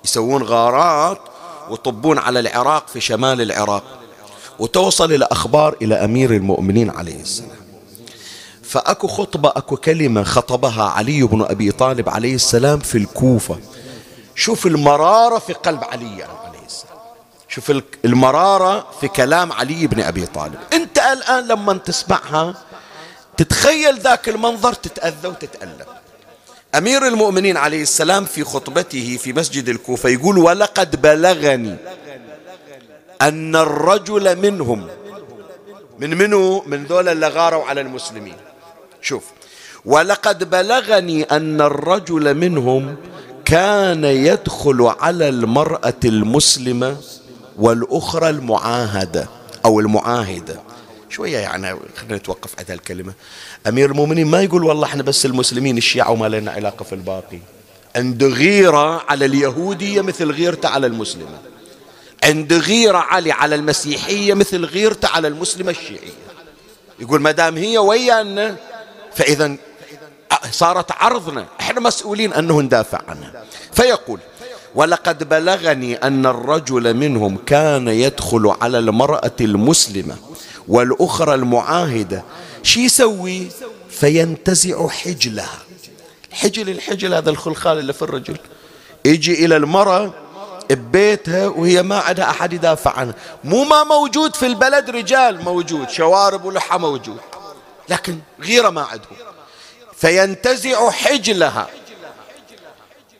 [0.06, 1.20] يسوون غارات
[1.70, 3.84] ويطبون على العراق في شمال العراق.
[4.60, 7.66] وتوصل الأخبار إلى أمير المؤمنين عليه السلام.
[8.64, 13.60] فأكو خطبة أكو كلمة خطبها علي بن أبي طالب عليه السلام في الكوفة.
[14.36, 16.96] شوف المرارة في قلب علي عليه السلام.
[17.48, 20.56] شوف المرارة في كلام علي بن أبي طالب.
[20.74, 22.54] أنت الآن لما تسمعها
[23.38, 25.86] تتخيل ذاك المنظر تتأذى وتتألم.
[26.76, 31.76] أمير المؤمنين عليه السلام في خطبته في مسجد الكوفة يقول ولقد بلغني
[33.22, 34.88] أن الرجل منهم
[36.00, 38.36] من منو؟ من ذول اللي غاروا على المسلمين.
[39.02, 39.24] شوف
[39.86, 42.96] ولقد بلغني أن الرجل منهم
[43.46, 46.98] كان يدخل على المرأة المسلمة
[47.58, 49.28] والأخرى المعاهدة
[49.66, 50.62] أو المعاهدة.
[51.10, 53.14] شوية يعني خلينا نتوقف على الكلمة.
[53.68, 57.40] أمير المؤمنين ما يقول والله إحنا بس المسلمين الشيعة وما لنا علاقة في الباقي.
[57.96, 61.40] عنده غيرة على اليهودية مثل غيرته على المسلمة.
[62.24, 66.14] عند غيرة علي على المسيحية مثل غيرته على المسلمة الشيعية.
[67.00, 68.56] يقول ما دام هي ويانا
[69.16, 69.56] فإذا
[70.52, 71.46] صارت عرضنا.
[71.60, 74.20] إحنا مسؤولين أنه ندافع عنها فيقول
[74.76, 80.16] ولقد بلغني أن الرجل منهم كان يدخل على المرأة المسلمة
[80.68, 82.24] والأخرى المعاهدة.
[82.64, 83.48] شي يسوي؟
[83.90, 85.60] فينتزع حجلها.
[86.32, 88.38] حجل الحجل هذا الخلخال اللي في الرجل.
[89.06, 90.14] يجي إلى المرأة
[90.70, 93.16] ببيتها وهي ما عندها أحد يدافع عنها.
[93.44, 97.18] مو ما موجود في البلد رجال موجود شوارب ولحى موجود
[97.90, 99.18] لكن غيرة ما عندهم.
[99.98, 101.68] فينتزع حجلها.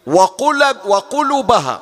[0.08, 1.82] وقلب وقلبها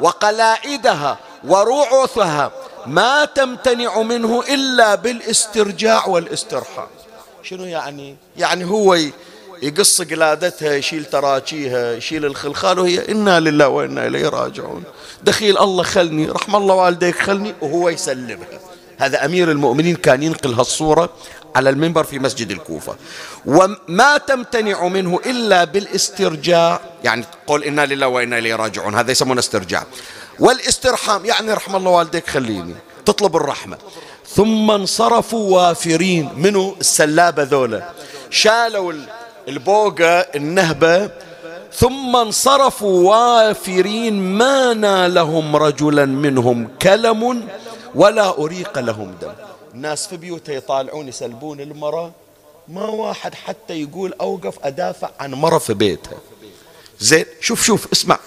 [0.00, 2.52] وقلائدها ورعثها
[2.86, 6.86] ما تمتنع منه إلا بالاسترجاع والاسترحام.
[7.42, 8.98] شنو يعني؟ يعني هو
[9.62, 14.84] يقص قلادتها يشيل تراجيها يشيل الخلخال وهي إنا لله وإنا إليه راجعون.
[15.22, 18.60] دخيل الله خلني رحم الله والديك خلني وهو يسلمها.
[19.04, 21.08] هذا أمير المؤمنين كان ينقل هالصورة
[21.56, 22.96] على المنبر في مسجد الكوفة.
[23.46, 29.86] وما تمتنع منه إلا بالاسترجاع يعني تقول إنا لله وإنا إليه راجعون هذا يسمونه استرجاع.
[30.40, 33.76] والاسترحام يعني رحم الله والديك خليني تطلب الرحمة.
[34.28, 37.90] ثم انصرفوا وافرين منو؟ السلابة ذولا.
[38.30, 38.92] شالوا
[39.48, 41.10] البوقة النهبة.
[41.72, 47.48] ثم انصرفوا وافرين ما نالهم رجلا منهم كلم
[47.94, 49.32] ولا أريق لهم دم.
[49.74, 52.12] الناس في بيوتها يطالعون يسلبون المرأة.
[52.68, 56.18] ما واحد حتى يقول أوقف أدافع عن مرة في بيتها.
[57.00, 58.18] زين شوف شوف اسمع.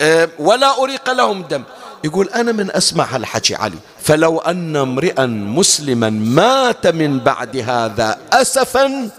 [0.00, 1.62] أه ولا أريق لهم دم.
[2.04, 3.78] يقول أنا من أسمع هالحكي علي.
[4.02, 9.10] فلو أن امرئا مسلما مات من بعد هذا أسفا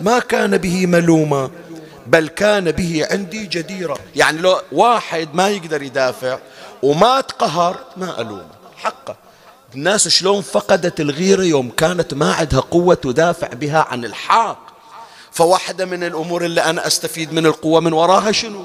[0.00, 1.50] ما كان به ملوما
[2.06, 3.98] بل كان به عندي جديرة.
[4.16, 6.38] يعني لو واحد ما يقدر يدافع
[6.82, 8.61] ومات قهر ما ألومه.
[8.84, 9.16] حقه.
[9.74, 14.72] الناس شلون فقدت الغيرة يوم كانت ما عندها قوة تدافع بها عن الحق.
[15.30, 18.64] فواحدة من الأمور اللي أنا أستفيد من القوة من وراها شنو؟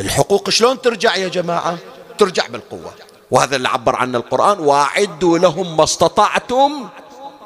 [0.00, 1.78] الحقوق شلون ترجع يا جماعة؟
[2.18, 2.94] ترجع بالقوة.
[3.30, 4.60] وهذا اللي عبر عنه القرآن.
[4.60, 6.88] وأعدوا لهم ما استطعتم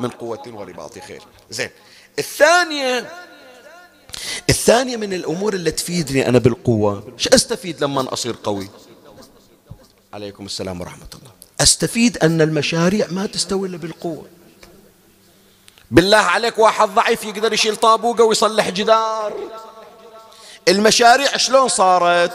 [0.00, 1.22] من قوة ورباط خير.
[1.50, 1.70] زين.
[2.18, 3.12] الثانية
[4.48, 7.12] الثانية من الأمور اللي تفيدني أنا بالقوة.
[7.16, 8.68] شو أستفيد لما أصير قوي؟
[10.12, 11.31] عليكم السلام ورحمة الله.
[11.62, 14.26] أستفيد أن المشاريع ما تستوي إلا بالقوة.
[15.90, 19.32] بالله عليك واحد ضعيف يقدر يشيل طابوقة ويصلح جدار.
[20.68, 22.32] المشاريع شلون صارت؟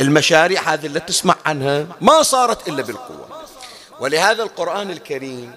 [0.00, 3.26] المشاريع هذه اللي تسمع عنها ما صارت إلا بالقوة.
[4.00, 5.52] ولهذا القرآن الكريم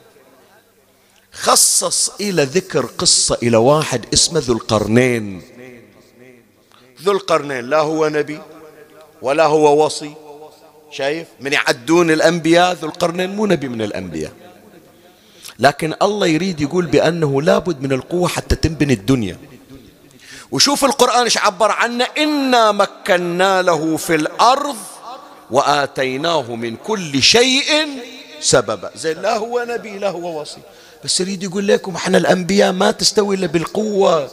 [1.32, 5.42] خصص إلى ذكر قصة إلى واحد اسمه ذو القرنين.
[7.02, 8.42] ذو القرنين لا هو نبي
[9.22, 10.14] ولا هو وصي
[10.92, 14.32] شايف؟ من يعدون الأنبياء ذو القرنين مو نبي من الأنبياء.
[15.60, 19.38] لكن الله يريد يقول بأنه لابد من القوة حتى تنبني الدنيا.
[20.52, 22.08] وشوف القرآن إيش عبر عنه.
[22.18, 24.76] إنا مكنا له في الأرض
[25.52, 27.88] وآتيناه من كل شيء
[28.40, 28.92] سببا.
[28.96, 30.62] زي لا هو نبي لا هو وصي.
[31.04, 34.32] بس يريد يقول لكم إحنا الأنبياء ما تستوي إلا بالقوة.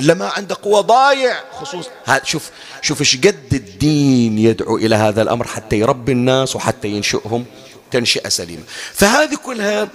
[0.00, 1.36] إلا ما عنده قوة ضايع.
[1.52, 1.86] خصوص
[2.24, 2.50] شوف
[2.82, 7.44] شوف إيش قد الدين يدعو إلى هذا الأمر حتى يربي الناس وحتى ينشئهم
[7.90, 8.62] تنشئة سليمة.
[8.92, 9.88] فهذه كلها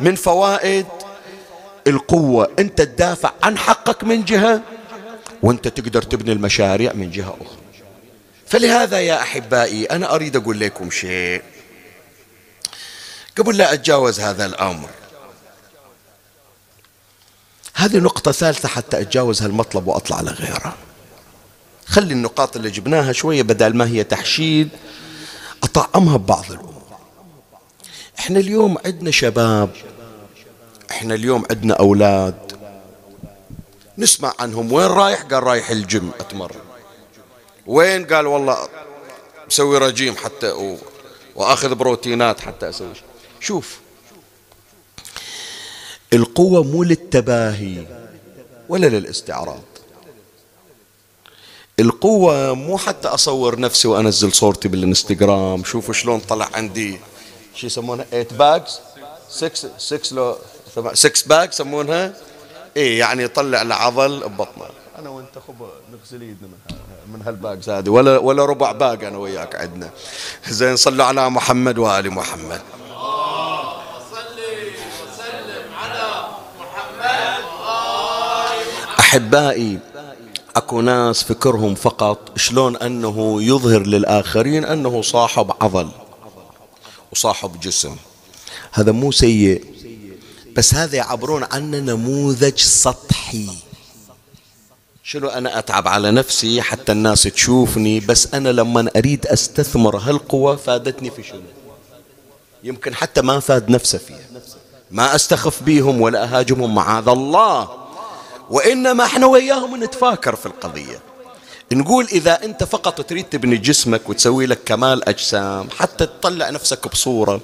[0.00, 0.86] من فوائد
[1.86, 2.50] القوة.
[2.58, 4.62] أنت تدافع عن حقك من جهة
[5.42, 7.58] وأنت تقدر تبني المشاريع من جهة أخرى.
[8.46, 11.42] فلهذا يا أحبائي أنا أريد أقول لكم شيء.
[13.38, 14.88] قبل لا أتجاوز هذا الأمر
[17.74, 20.76] هذه نقطة ثالثة حتى أتجاوز هالمطلب وأطلع على غيره.
[21.86, 24.68] خلي النقاط اللي جبناها شوية بدل ما هي تحشيد
[25.62, 26.82] أطعمها ببعض الأمور.
[28.18, 29.70] إحنا اليوم عندنا شباب
[30.90, 32.52] إحنا اليوم عندنا أولاد.
[33.98, 36.60] نسمع عنهم وين رايح؟ قال رايح الجيم أتمرن.
[37.66, 38.68] وين؟ قال والله
[39.46, 40.78] مسوي رجيم حتى و...
[41.34, 42.92] وأخذ بروتينات حتى أسوي
[43.40, 43.81] شوف
[46.12, 47.86] القوة مو للتباهي
[48.68, 49.62] ولا للاستعراض.
[51.80, 57.00] القوة مو حتى أصور نفسي وأنزل صورتي بالإنستغرام شوفوا شلون طلع عندي
[57.54, 58.80] شو يسمونها 8 packs
[59.30, 60.36] 6 6 لو
[60.94, 62.14] 6 pack يسمونها.
[62.76, 64.64] إيه يعني يطلع العضل ببطنه.
[64.98, 65.54] أنا وأنت خب
[65.92, 66.76] نغسل ايدنا من
[67.12, 69.90] من هال packs هذه ولا ولا ربع pack أنا وياك عندنا.
[70.48, 72.60] زين صلوا على محمد وآل محمد.
[79.12, 79.78] أحبائي
[80.56, 85.88] أكو ناس فكرهم فقط شلون أنه يظهر للآخرين أنه صاحب عضل
[87.12, 87.96] وصاحب جسم.
[88.72, 89.64] هذا مو سيء
[90.56, 93.48] بس هذا يعبرون عنه نموذج سطحي.
[95.02, 101.10] شنو أنا أتعب على نفسي حتى الناس تشوفني بس أنا لما أريد أستثمر هالقوة فادتني
[101.10, 101.40] في شنو؟
[102.64, 104.40] يمكن حتى ما فاد نفسه فيها.
[104.90, 107.81] ما أستخف بيهم ولا أهاجمهم معاذ الله.
[108.50, 111.00] وإنما إحنا وياهم نتفاكر في القضية.
[111.72, 117.40] نقول إذا أنت فقط تريد تبني جسمك وتسوي لك كمال أجسام حتى تطلع نفسك بصورة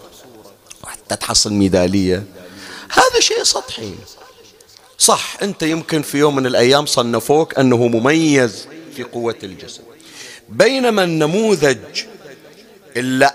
[0.85, 2.25] وحتى تحصل ميدالية
[2.91, 3.95] هذا شيء سطحي.
[4.99, 9.83] صح أنت يمكن في يوم من الأيام صنفوك أنه مميز في قوة الجسم.
[10.49, 12.05] بينما النموذج
[12.97, 13.27] إلا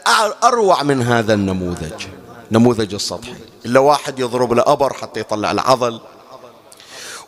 [0.43, 2.03] أروع من هذا النموذج
[2.51, 3.35] نموذج السطحي.
[3.65, 5.99] إلا واحد يضرب له أبر حتى يطلع العضل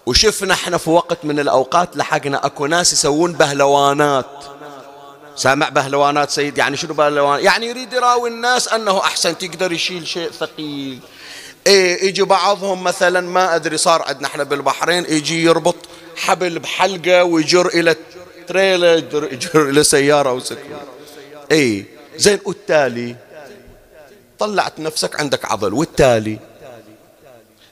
[0.05, 4.25] وشفنا إحنا في وقت من الأوقات لحقنا أكو ناس يسوون بهلوانات.
[5.35, 10.31] سامع بهلوانات سيد؟ يعني شنو بهلوان؟ يعني يريد يراوي الناس أنه أحسن تقدر يشيل شيء
[10.31, 10.99] ثقيل.
[11.67, 15.75] إيه يجي بعضهم مثلا ما أدري صار عندنا إحنا بالبحرين يجي يربط
[16.15, 17.95] حبل بحلقة ويجر إلى
[18.47, 20.81] تريلر يجر إلى سيارة أو سكر
[21.51, 21.85] اي
[22.17, 23.15] زين والتالي؟
[24.39, 26.39] طلعت نفسك عندك عضل والتالي؟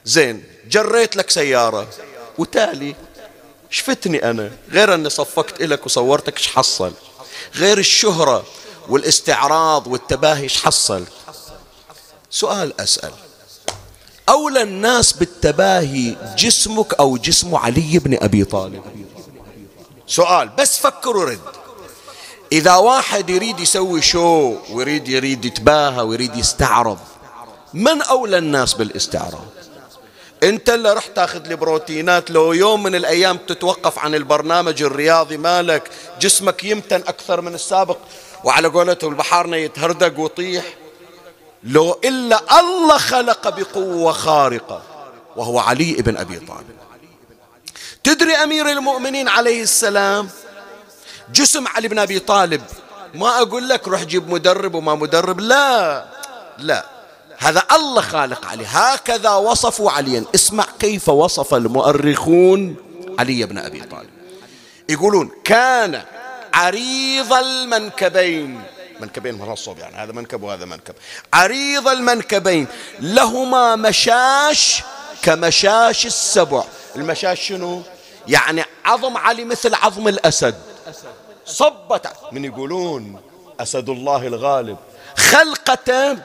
[0.04, 1.88] زين جريت لك سيارة.
[2.38, 2.94] وتالي
[3.70, 6.92] شفتني أنا؟ غير أني صفقت لك وصورتك إيش حصل؟
[7.54, 8.44] غير الشهرة
[8.88, 11.04] والاستعراض والتباهي إيش حصل؟
[12.30, 13.12] سؤال أسأل.
[14.28, 18.82] أولى الناس بالتباهي جسمك أو جسم علي بن أبي طالب؟
[20.06, 21.40] سؤال بس فكر ورد.
[22.52, 26.98] إذا واحد يريد يسوي شو ويريد يريد يتباهى ويريد يستعرض
[27.74, 29.46] من أولى الناس بالإستعراض؟
[30.44, 32.30] انت اللي رحت تاخذ لي بروتينات.
[32.30, 37.98] لو يوم من الأيام تتوقف عن البرنامج الرياضي مالك جسمك يمتن أكثر من السابق
[38.44, 40.64] وعلى قولته البحارنا يتهردق ويطيح
[41.62, 44.82] لو إلا الله خلق بقوة خارقة
[45.36, 46.76] وهو علي بن أبي طالب.
[48.04, 50.28] تدري أمير المؤمنين عليه السلام؟
[51.32, 52.62] جسم علي بن أبي طالب
[53.14, 55.40] ما أقول لك روح جيب مدرب وما مدرب.
[55.40, 56.06] لا
[56.58, 56.93] لا.
[57.44, 60.24] هذا الله خالق عليه هكذا وصفوا عليا.
[60.34, 62.76] اسمع كيف وصف المؤرخون
[63.18, 64.10] علي بن أبي طالب.
[64.88, 66.02] يقولون كان
[66.54, 68.62] عريض المنكبين.
[69.00, 69.96] منكبين منصب يعني.
[69.96, 70.94] هذا منكب وهذا منكب.
[71.32, 72.66] عريض المنكبين.
[73.00, 74.82] لهما مشاش
[75.22, 76.64] كمشاش السبع.
[76.96, 77.82] المشاش شنو؟
[78.28, 80.54] يعني عظم علي مثل عظم الأسد.
[81.46, 82.08] صبت.
[82.32, 83.20] من يقولون
[83.60, 84.76] أسد الله الغالب.
[85.16, 86.18] خلقته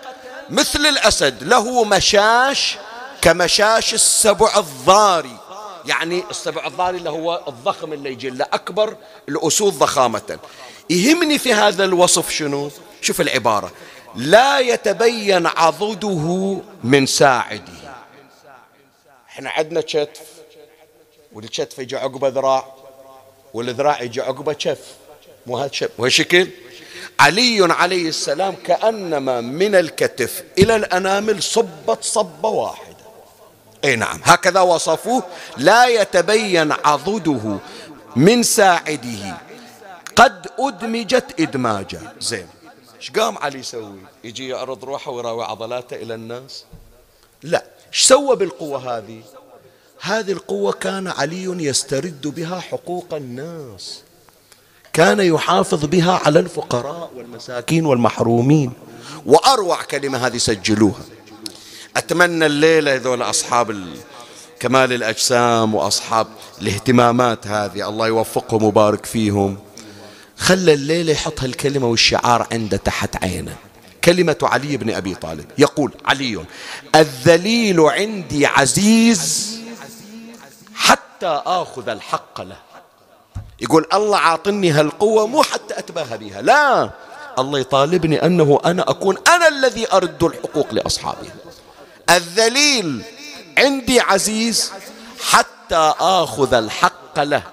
[0.52, 2.78] مثل الأسد له مشاش
[3.22, 5.38] كمشاش السبع الضاري.
[5.86, 8.98] يعني السبع الضاري اللي هو الضخم اللي يجي له أكبر
[9.30, 10.40] الأسود ضخامة.
[10.90, 13.72] يهمني في هذا الوصف شنو؟ شوف العبارة.
[14.16, 17.80] لا يتبين عضده من ساعده.
[19.30, 20.28] إحنا عندنا كتف
[21.34, 22.74] والكتف يجي عقبه ذراع
[23.54, 24.80] والذراع يجي عقبه كف
[25.48, 25.72] مو هذا
[26.08, 26.48] شكل
[27.20, 32.96] علي عليه السلام كأنما من الكتف إلى الأنامل صبت صبة واحدة.
[33.84, 34.22] أي نعم.
[34.24, 35.24] هكذا وصفوه
[35.58, 37.58] لا يتبين عضده
[38.16, 39.38] من ساعده.
[40.16, 42.14] قد أدمجت إدماجا.
[42.20, 42.48] زين.
[42.98, 46.66] إيش قام علي يسوي؟ يجي يعرض روحه ويراوي عضلاته إلى الناس؟
[47.44, 47.64] لا.
[47.94, 49.22] إيش سوى بالقوة هذه؟
[50.02, 54.02] هذه القوة كان علي يسترد بها حقوق الناس.
[54.94, 58.72] كان يحافظ بها على الفقراء والمساكين والمحرومين.
[59.26, 61.02] وأروع كلمة هذه سجلوها.
[61.98, 63.86] أتمنى الليلة هذول أصحاب
[64.60, 66.28] كمال الأجسام وأصحاب
[66.62, 67.90] الاهتمامات هذه.
[67.90, 69.58] الله يوفقهم ويبارك فيهم.
[70.38, 73.56] خلى الليلة يحط هالكلمة والشعار عنده تحت عينه.
[74.04, 75.46] كلمة علي بن أبي طالب.
[75.58, 76.46] يقول علي
[76.96, 79.56] الذليل عندي عزيز
[80.76, 82.69] حتى آخذ الحق له.
[83.62, 86.90] يقول الله عاطني هالقوة مو حتى أتباهى بها لا.
[87.40, 91.36] الله يطالبني أنه أنا أكون أنا الذي أرد الحقوق لأصحابها
[92.10, 93.04] الذليل
[93.58, 94.72] عندي عزيز
[95.30, 97.44] حتى آخذ الحق له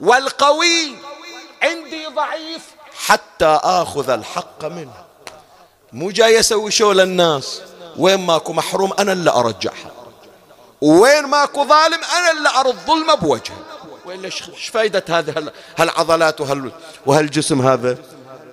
[0.00, 0.96] والقوي
[1.62, 2.62] عندي ضعيف
[3.06, 5.04] حتى آخذ الحق منه.
[5.92, 7.60] مو جاي أسوي شو للناس؟
[7.96, 9.92] وين ماكو محروم أنا اللي أرجعها.
[10.80, 13.61] وين ماكو ظالم أنا اللي أرد ظلمه بوجهه.
[14.06, 16.72] وإلا إيش فايدة هذه هالعضلات وهال
[17.06, 17.98] وهالجسم هذا؟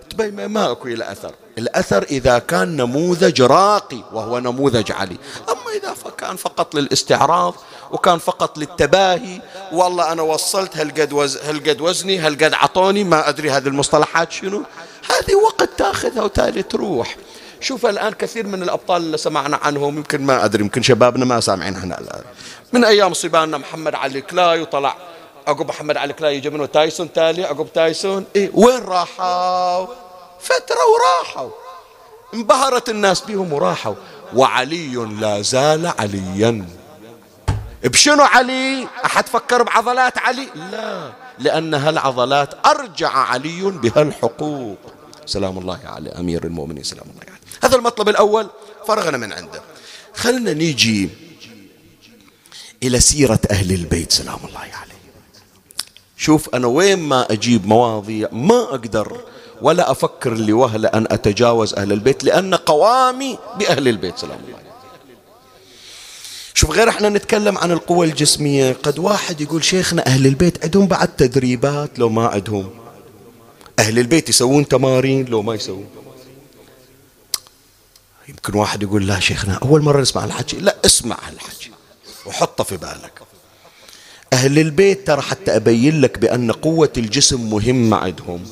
[0.09, 1.32] تبين ما أكو له أثر.
[1.57, 5.17] الأثر إذا كان نموذج راقي وهو نموذج علي
[5.49, 7.55] أما إذا كان فقط للاستعراض
[7.91, 13.67] وكان فقط للتباهي والله أنا وصلت هالقد وز هالقد وزني هالقد عطوني ما أدري هذه
[13.67, 14.63] المصطلحات شنو.
[15.09, 17.15] هذه وقت تاخذها وتالي تروح.
[17.61, 21.76] شوف الآن كثير من الأبطال اللي سمعنا عنهم يمكن ما أدري يمكن شبابنا ما سامعين
[21.76, 22.24] عنها الآن.
[22.74, 24.95] من أيام صباننا محمد علي كلاي وطلع
[25.50, 29.88] عقب محمد علي كلاي يجي منه تايسون تالي عقب تايسون إيه وين راحوا؟
[30.39, 31.50] فترة وراحوا.
[32.34, 33.95] انبهرت الناس بهم وراحوا.
[34.34, 36.66] وعلي لا زال عليا.
[37.84, 44.78] بشنو علي؟ أحد فكر بعضلات علي؟ لا لأن هالعضلات أرجع علي بهالحقوق
[45.26, 47.39] سلام الله على أمير المؤمنين سلام الله عليه.
[47.64, 48.50] هذا المطلب الأول
[48.88, 49.62] فرغنا من عنده.
[50.14, 51.10] خلنا نيجي
[52.84, 54.99] إلى سيرة أهل البيت سلام الله عليه.
[56.20, 59.22] شوف أنا وين ما أجيب مواضيع ما أقدر
[59.61, 64.59] ولا أفكر لوهلة أن أتجاوز أهل البيت لأن قوامي بأهل البيت سلام الله
[66.53, 71.07] شوف غير إحنا نتكلم عن القوة الجسمية قد واحد يقول شيخنا أهل البيت عندهم بعد
[71.15, 72.70] تدريبات لو ما عندهم.
[73.80, 75.89] أهل البيت يسوون تمارين لو ما يسوون.
[78.30, 80.57] يمكن واحد يقول لا شيخنا أول مرة نسمع الحكي.
[80.57, 81.72] لا اسمع الحكي
[82.26, 83.22] وحطه في بالك.
[84.34, 88.43] أهل البيت ترى حتى أبين لك بأن قوة الجسم مهمة عندهم.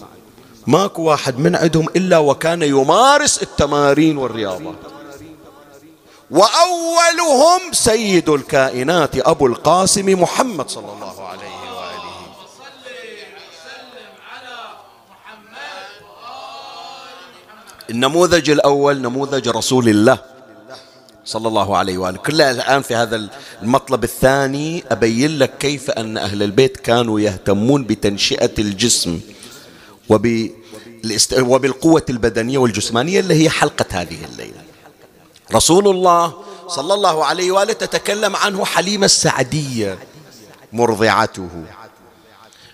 [0.68, 4.76] ماكو واحد من عندهم إلا وكان يمارس التمارين والرياضات
[6.32, 12.18] وأولهم سيد الكائنات أبو القاسم محمد صلى الله عليه وآله.
[17.90, 20.37] النموذج الأول نموذج رسول الله.
[21.28, 22.18] صلى الله عليه وآله.
[22.18, 23.30] كلها الآن في هذا
[23.62, 29.20] المطلب الثاني أبين لك كيف أن أهل البيت كانوا يهتمون بتنشئة الجسم
[31.40, 34.62] وبالقوة البدنية والجسمانية اللي هي حلقة هذه الليلة.
[35.56, 36.34] رسول الله
[36.68, 39.98] صلى الله عليه وآله تتكلم عنه حليمة السعدية
[40.74, 41.50] مرضعته.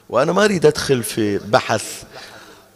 [0.09, 2.03] وأنا ما أريد أدخل في بحث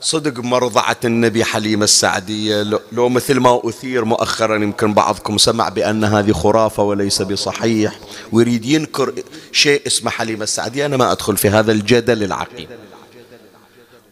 [0.02, 2.64] صدق مرضعة النبي حليمة السعدية.
[2.91, 8.00] لو مثل ما أثير مؤخرا يمكن بعضكم سمع بأن هذه خرافة وليس بصحيح.
[8.32, 9.14] ويريد ينكر
[9.52, 10.86] شيء اسمه حليمة السعدية.
[10.86, 12.68] أنا ما أدخل في هذا الجدل العقيم.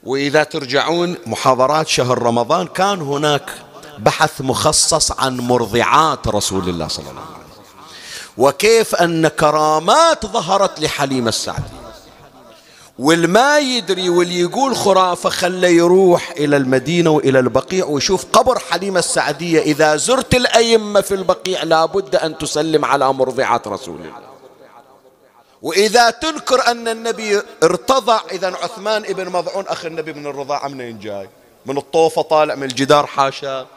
[0.03, 3.49] وإذا ترجعون محاضرات شهر رمضان كان هناك
[3.99, 7.45] بحث مخصص عن مرضعات رسول الله صلى الله عليه وسلم.
[8.37, 11.84] وكيف أن كرامات ظهرت لحليمة السعدية.
[12.99, 19.61] والما يدري واللي يقول خرافة خله يروح إلى المدينة وإلى البقيع ويشوف قبر حليمة السعدية.
[19.61, 24.35] إذا زرت الأئمة في البقيع لابد أن تسلم على مرضعات رسول الله.
[25.61, 31.29] وإذا تنكر أن النبي ارتضع إذا عثمان ابن مضعون أخي النبي من الرضاعة منين جاي؟
[31.65, 33.67] من الطوفة طالع من الجدار حاشا.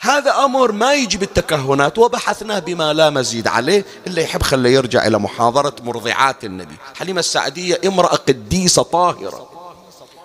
[0.00, 5.18] هذا أمر ما يجي بالتكهنات وبحثناه بما لا مزيد عليه اللي يحب خليه يرجع إلى
[5.18, 6.76] محاضرة مرضعات النبي.
[6.94, 9.48] حليمة السعدية امرأة قديسة طاهرة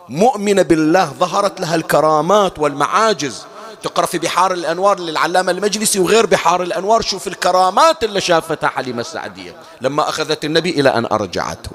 [0.10, 3.42] مؤمنة بالله ظهرت لها الكرامات والمعاجز.
[3.84, 9.56] تقرأ في بحار الأنوار للعلامة المجلسي وغير بحار الأنوار شوف الكرامات اللي شافتها حليمة السعدية
[9.82, 11.72] لما أخذت النبي إلى أن أرجعته.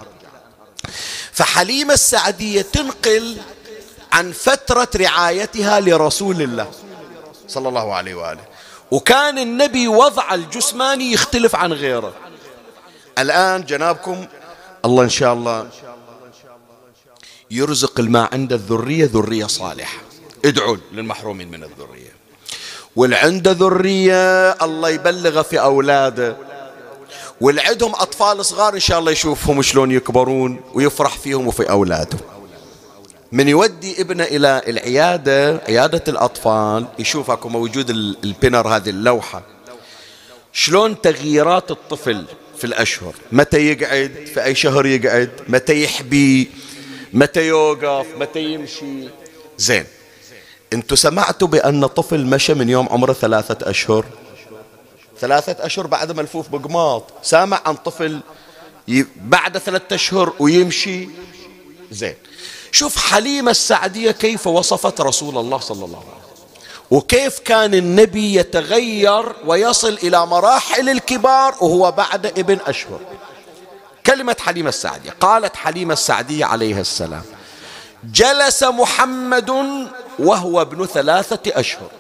[1.32, 3.36] فحليمة السعدية تنقل
[4.12, 6.70] عن فترة رعايتها لرسول الله.
[7.48, 8.44] صلى الله عليه وآله.
[8.90, 12.12] وكان النبي وضع الجسماني يختلف عن غيره.
[13.18, 14.26] الآن جنابكم
[14.84, 15.68] الله إن شاء الله
[17.50, 19.98] يرزق الماء عند الذرية ذرية صالحة.
[20.44, 22.16] ادعوا للمحرومين من الذرية.
[22.96, 26.36] والعنده ذرية الله يبلغ في أولاده.
[27.40, 32.20] والعندهم أطفال صغار إن شاء الله يشوفهم شلون يكبرون ويفرح فيهم وفي أولادهم
[33.32, 37.90] من يودي ابنه إلى العيادة عيادة الأطفال يشوف أكو موجود
[38.24, 39.42] البنر هذه اللوحة.
[40.52, 42.24] شلون تغييرات الطفل
[42.58, 46.50] في الأشهر؟ متى يقعد؟ في أي شهر يقعد؟ متى يحبي؟
[47.12, 49.08] متى يوقف؟ متى يمشي؟
[49.58, 49.84] زين.
[50.72, 54.06] أنتوا سمعتوا بأن طفل مشى من يوم عمره ثلاثة أشهر؟
[55.20, 57.04] ثلاثة أشهر بعد ملفوف بقماط.
[57.22, 58.20] سامع عن طفل
[59.16, 61.08] بعد ثلاثة أشهر ويمشي؟
[61.90, 62.14] زين.
[62.72, 66.16] شوف حليمة السعدية كيف وصفت رسول الله صلى الله عليه وسلم.
[66.90, 73.00] وكيف كان النبي يتغير ويصل إلى مراحل الكبار وهو بعد ابن أشهر.
[74.06, 77.22] كلمة حليمة السعدية قالت حليمة السعدية عليه السلام
[78.04, 79.50] جلس محمد
[80.18, 81.90] وهو ابن ثلاثة أشهر.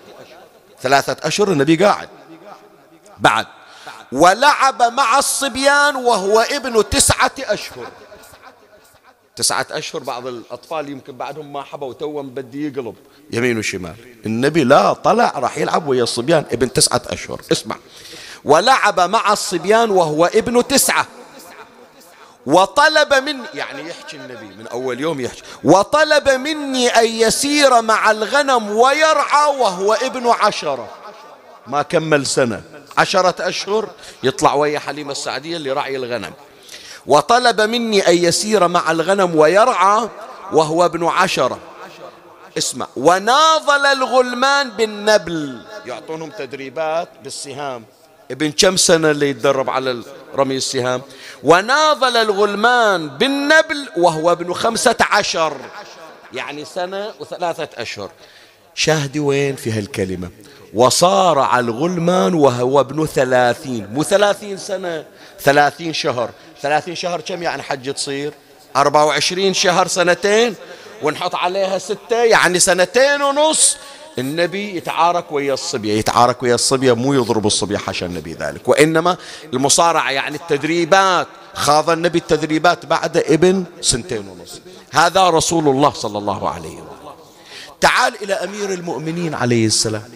[0.82, 2.08] ثلاثة أشهر النبي قاعد.
[3.18, 3.46] بعد.
[4.12, 7.86] ولعب مع الصبيان وهو ابن تسعة أشهر.
[9.36, 12.94] تسعة أشهر بعض الأطفال يمكن بعدهم ما حبوا تو بدي يقلب.
[13.30, 13.94] يمين وشمال.
[14.26, 17.40] النبي لا طلع راح يلعب ويا الصبيان ابن تسعة أشهر.
[17.52, 17.76] اسمع.
[18.44, 21.06] ولعب مع الصبيان وهو ابن تسعة.
[22.46, 25.42] وطلب مني يعني يحكي النبي من أول يوم يحكي.
[25.64, 30.88] وطلب مني أن يسير مع الغنم ويرعى وهو ابن عشرة.
[31.66, 32.62] ما كمل سنة.
[32.98, 33.88] عشرة أشهر
[34.22, 36.32] يطلع ويا حليمة السعدية اللي الغنم.
[37.06, 40.08] وطلب مني أن يسير مع الغنم ويرعى
[40.52, 41.58] وهو ابن عشرة.
[42.58, 42.86] اسمع.
[42.96, 45.62] وناضل الغلمان بالنبل.
[45.86, 47.84] يعطونهم تدريبات بالسهام.
[48.30, 50.02] ابن كم سنة اللي يتدرب على
[50.34, 51.02] رمي السهام؟
[51.42, 55.56] وناضل الغلمان بالنبل وهو ابن خمسة عشر.
[56.32, 58.10] يعني سنة وثلاثة أشهر.
[58.74, 60.30] شاهدي وين في هالكلمة؟
[60.74, 63.88] وصارع الغلمان وهو ابن ثلاثين.
[63.92, 65.04] مو ثلاثين سنة
[65.40, 66.30] ثلاثين شهر.
[66.62, 68.32] ثلاثين شهر كم يعني حج تصير؟
[68.76, 70.54] أربعة وعشرين شهر سنتين
[71.02, 73.76] ونحط عليها ستة يعني سنتين ونص.
[74.18, 78.68] النبي يتعارك ويا الصبية يتعارك ويا الصبية مو يضرب الصبية حاشا النبي ذلك.
[78.68, 79.16] وإنما
[79.54, 81.26] المصارعة يعني التدريبات.
[81.54, 84.60] خاض النبي التدريبات بعد ابن سنتين ونص.
[84.92, 86.86] هذا رسول الله صلى الله عليه وسلم.
[87.80, 90.10] تعال إلى أمير المؤمنين عليه السلام.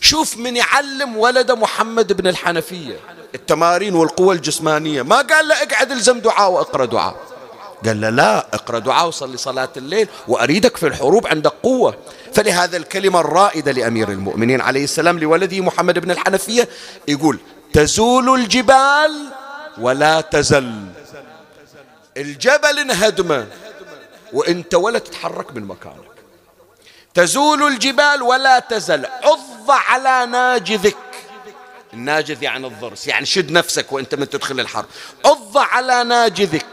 [0.00, 3.15] شوف من يعلم ولد محمد بن الحنفية.
[3.34, 5.02] التمارين والقوة الجسمانية.
[5.02, 7.16] ما قال له اقعد الزم دعاء واقرأ دعاء.
[7.86, 11.96] قال له لا اقرأ دعاء وصلي صلاة الليل وأريدك في الحروب عندك قوة.
[12.34, 16.68] فلهذا الكلمة الرائدة لأمير المؤمنين عليه السلام لولده محمد بن الحنفية
[17.08, 17.38] يقول
[17.72, 19.26] تزول الجبال
[19.78, 20.72] ولا تزل.
[22.16, 23.46] الجبل انهدمه
[24.32, 26.16] وانت ولا تتحرك من مكانك.
[27.14, 29.06] تزول الجبال ولا تزل.
[29.06, 30.96] عض على ناجذك
[31.96, 34.86] الناجذ يعني الضرس يعني شد نفسك وانت من تدخل الحرب.
[35.24, 36.66] عض على ناجذك.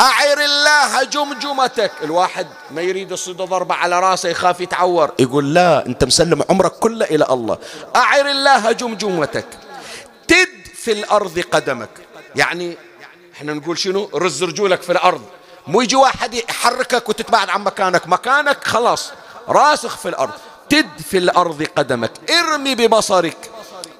[0.00, 1.92] أعر الله جمجمتك.
[2.02, 5.12] الواحد ما يريد يصيد ضربة على راسه يخاف يتعور.
[5.18, 7.58] يقول لا أنت مسلم عمرك كله إلى الله.
[7.96, 9.46] أعر الله جمجمتك.
[10.28, 11.90] تد في الأرض قدمك.
[12.36, 12.76] يعني
[13.34, 15.22] إحنا نقول شنو؟ رز رجولك في الأرض.
[15.66, 18.08] مو يجي واحد يحركك وتتبعد عن مكانك.
[18.08, 19.12] مكانك خلاص
[19.48, 20.34] راسخ في الأرض.
[20.68, 22.10] تد في الأرض قدمك.
[22.30, 23.50] ارمي ببصرك.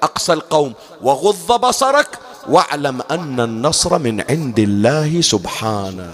[0.03, 0.73] أقصى القوم.
[1.01, 2.19] وغض بصرك
[2.49, 6.13] واعلم أن النصر من عند الله سبحانه.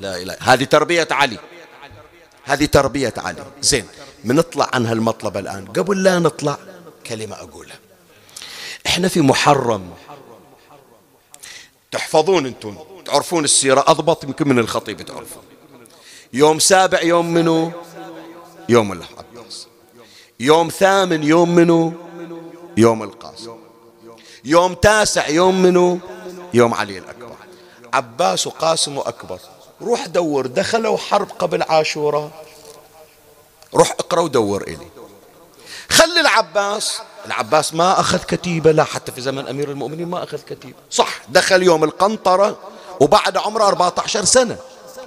[0.00, 0.36] لا إله.
[0.40, 1.38] هذه تربية علي.
[2.44, 3.44] هذه تربية علي.
[3.60, 3.86] زين
[4.24, 5.66] بنطلع عن هالمطلب الآن.
[5.66, 6.56] قبل لا نطلع
[7.06, 7.78] كلمة أقولها.
[8.86, 9.90] إحنا في محرم.
[11.90, 12.76] تحفظون أنتم.
[13.04, 13.84] تعرفون السيرة.
[13.86, 15.42] أضبط يمكن من الخطيب تعرفون
[16.32, 17.72] يوم سابع يوم منو؟
[18.68, 19.66] يوم العباس
[20.40, 21.92] يوم ثامن يوم منو؟
[22.76, 23.56] يوم القاسم
[24.44, 25.98] يوم تاسع يوم منو؟
[26.54, 27.36] يوم علي الأكبر.
[27.92, 29.38] عباس وقاسم وأكبر.
[29.82, 32.30] روح دور دخلوا حرب قبل عاشوراء.
[33.74, 34.86] روح اقرأ ودور إلي.
[35.90, 40.78] خلي العباس العباس ما أخذ كتيبة لا حتى في زمن أمير المؤمنين ما أخذ كتيبة.
[40.90, 42.58] صح دخل يوم القنطرة
[43.00, 44.56] وبعد عمره 14 سنة.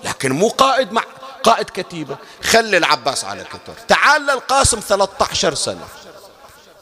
[0.03, 1.03] لكن مو قائد مع
[1.43, 2.17] قائد كتيبة.
[2.43, 5.87] خلي العباس على كتر تعال للقاسم 13 سنة.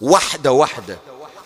[0.04, 0.98] وحدة وحدة.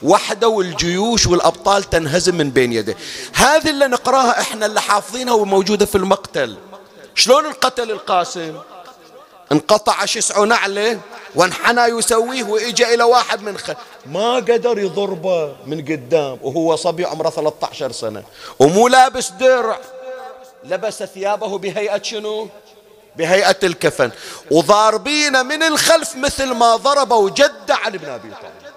[0.03, 2.97] وحدة والجيوش والأبطال تنهزم من بين يديه.
[3.33, 6.57] هذه اللي نقراها إحنا اللي حافظينها وموجودة في المقتل.
[7.15, 8.55] شلون انقتل القاسم؟
[9.51, 10.99] انقطع شسع نعله
[11.35, 13.71] وانحنى يسويه وإجا إلى واحد من خ...
[14.05, 18.23] ما قدر يضربه من قدام وهو صبي عمره 13 سنة.
[18.59, 19.79] ومو لابس درع.
[20.63, 22.47] لبس ثيابه بهيئة شنو؟
[23.17, 24.11] بهيئة الكفن.
[24.51, 28.73] وضاربين من الخلف مثل ما ضربوا جد علي بن أبي طالب.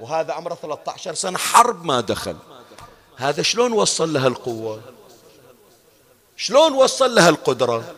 [0.00, 2.36] وهذا عمره 13 سنة حرب ما دخل.
[3.16, 4.80] هذا شلون وصل لها القوة؟
[6.36, 7.94] شلون وصل لها القدرة؟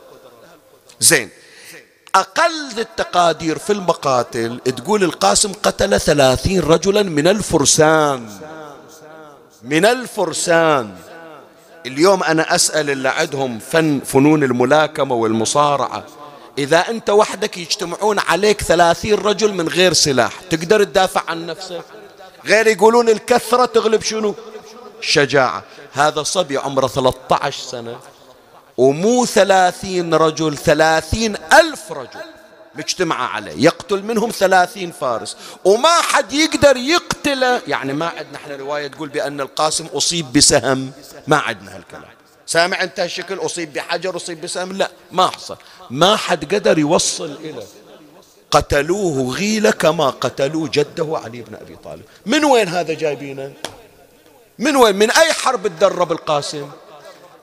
[1.01, 1.31] زين.
[2.15, 8.41] أقل التقادير في المقاتل تقول القاسم قتل ثلاثين رجلا من الفرسان.
[9.63, 10.99] من الفرسان.
[11.87, 16.05] اليوم أنا أسأل اللي عندهم فن فنون الملاكمة والمصارعة
[16.59, 21.85] إذا أنت وحدك يجتمعون عليك ثلاثين رجل من غير سلاح تقدر تدافع عن نفسك؟
[22.47, 24.35] غير يقولون الكثرة تغلب شنو؟
[25.01, 25.63] الشجاعة
[25.93, 27.97] هذا صبي عمره 13 سنة
[28.77, 32.21] ومو ثلاثين رجل ثلاثين ألف رجل.
[32.75, 33.65] مجتمعة عليه.
[33.65, 35.37] يقتل منهم ثلاثين فارس.
[35.65, 37.63] وما حد يقدر يقتله.
[37.67, 40.93] يعني ما عندنا إحنا رواية تقول بأن القاسم أصيب بسهم.
[41.27, 42.05] ما عندنا هالكلام.
[42.47, 45.57] سامع أنت هالشكل؟ أصيب بحجر أصيب بسهم؟ لا ما حصل.
[45.91, 47.67] ما حد قدر يوصل إليه
[48.51, 52.03] قتلوه غيلة كما قتلوا جده علي بن أبي طالب.
[52.27, 53.53] من وين هذا جايبينه؟
[54.59, 56.71] من وين؟ من أي حرب تدرب القاسم؟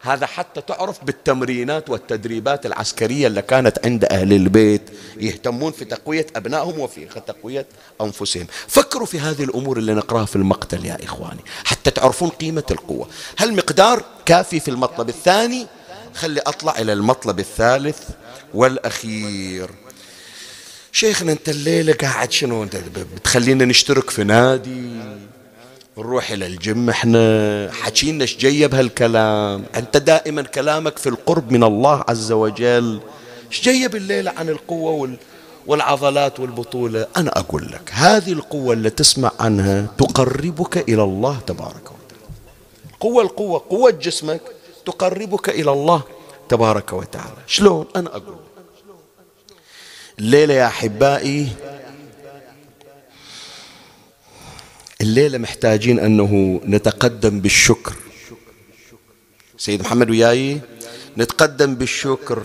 [0.08, 4.82] هذا حتى تعرف بالتمرينات والتدريبات العسكرية اللي كانت عند أهل البيت
[5.18, 7.66] يهتمون في تقوية أبنائهم وفي تقوية
[8.02, 8.48] أنفسهم.
[8.68, 13.08] فكروا في هذه الأمور اللي نقراها في المقتل يا إخواني حتى تعرفون قيمة القوة.
[13.38, 15.68] هل مقدار كافي في المطلب الثاني؟
[16.14, 18.00] خلي أطلع إلى المطلب الثالث
[18.54, 19.70] والأخير.
[20.92, 22.76] شيخنا أنت الليلة قاعد شنو؟ أنت
[23.16, 24.92] بتخلينا نشترك في نادي؟
[25.98, 26.90] نروح إلى الجيم.
[26.90, 29.66] إحنا حكينا إيش جايب هالكلام.
[29.76, 33.00] أنت دائما كلامك في القرب من الله عز وجل.
[33.52, 35.18] إيش جايب الليلة عن القوة وال
[35.68, 42.28] والعضلات والبطولة؟ أنا أقول لك هذه القوة اللي تسمع عنها تقربك إلى الله تبارك وتعالى.
[43.00, 44.42] قوة القوة قوة جسمك
[44.86, 46.02] تقربك إلى الله
[46.50, 47.38] تبارك وتعالى.
[47.48, 48.38] شلون؟ أنا أقول.
[50.20, 51.48] الليلة يا أحبائي
[55.02, 57.96] الليلة محتاجين أنه نتقدم بالشكر.
[59.58, 60.62] سيد محمد وياي
[61.18, 62.44] نتقدم بالشكر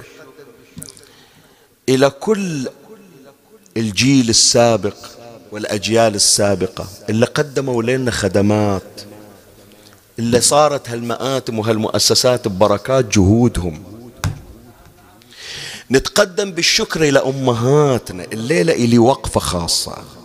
[1.88, 2.68] إلى كل
[3.76, 4.96] الجيل السابق
[5.52, 9.00] والأجيال السابقة اللي قدموا لنا خدمات
[10.18, 13.82] اللي صارت هالمآتم وهالمؤسسات ببركات جهودهم.
[15.90, 20.21] نتقدم بالشكر إلى أمهاتنا الليلة إلي وقفة خاصة.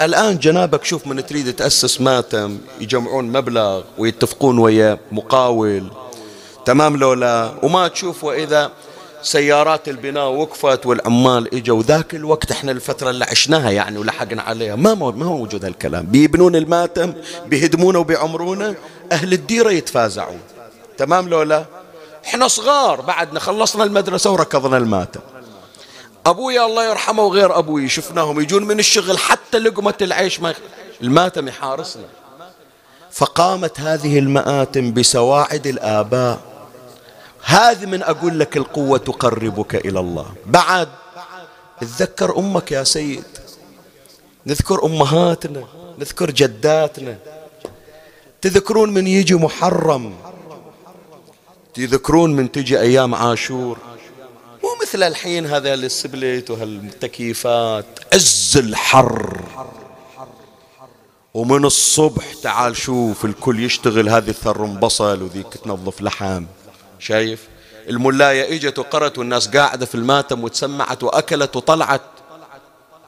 [0.00, 5.90] الآن جنابك شوف من تريد تأسس ماتم يجمعون مبلغ ويتفقون ويا مقاول.
[6.64, 8.70] تمام لولا؟ وما تشوف وإذا
[9.22, 11.82] سيارات البناء وقفت والعمال إجوا.
[11.82, 14.76] ذاك الوقت إحنا الفترة اللي عشناها يعني ولحقنا عليها.
[14.76, 16.06] ما ما هو موجود هالكلام.
[16.06, 17.12] بيبنون الماتم
[17.46, 18.74] بيهدمونه وبيعمرونه
[19.12, 20.40] أهل الديرة يتفازعون.
[20.98, 21.64] تمام لولا؟
[22.24, 25.20] إحنا صغار بعدنا خلصنا المدرسة وركضنا الماتم.
[26.26, 27.88] ابويا الله يرحمه وغير أبوي.
[27.88, 30.54] شفناهم يجون من الشغل حتى لقمة العيش ما
[31.02, 32.08] الماتم يحارسنا.
[33.10, 36.40] فقامت هذه المآتم بسواعد الآباء.
[37.42, 40.26] هذه من أقول لك القوة تقربك إلى الله.
[40.46, 40.88] بعد
[41.80, 43.24] تذكر أمك يا سيد.
[44.46, 45.64] نذكر أمهاتنا
[45.98, 47.18] نذكر جداتنا.
[48.40, 50.14] تذكرون من يجي محرم.
[51.74, 53.78] تذكرون من تجي أيام عاشور.
[54.90, 57.84] مثل الحين هذا السبليت وهالتكييفات
[58.14, 59.40] عز الحر.
[61.34, 66.44] ومن الصبح تعال شوف الكل يشتغل هذه ثرم بصل وذيك تنظف لحم.
[66.98, 67.48] شايف؟
[67.88, 72.02] الملاية إجت وقرت والناس قاعدة في الماتم وتسمعت وأكلت وطلعت.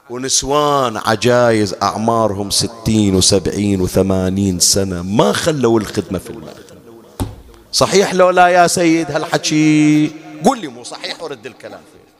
[0.09, 5.01] ونسوان عجايز أعمارهم ستين وسبعين وثمانين سنة.
[5.01, 6.75] ما خلوا الخدمة في الماتم.
[7.71, 10.22] صحيح لو لا يا سيد هالحكي.
[10.45, 11.81] قل لي مو صحيح ورد الكلام.
[11.93, 12.13] فيه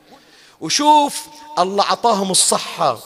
[0.61, 1.28] وشوف
[1.59, 2.97] الله عطاهم الصحة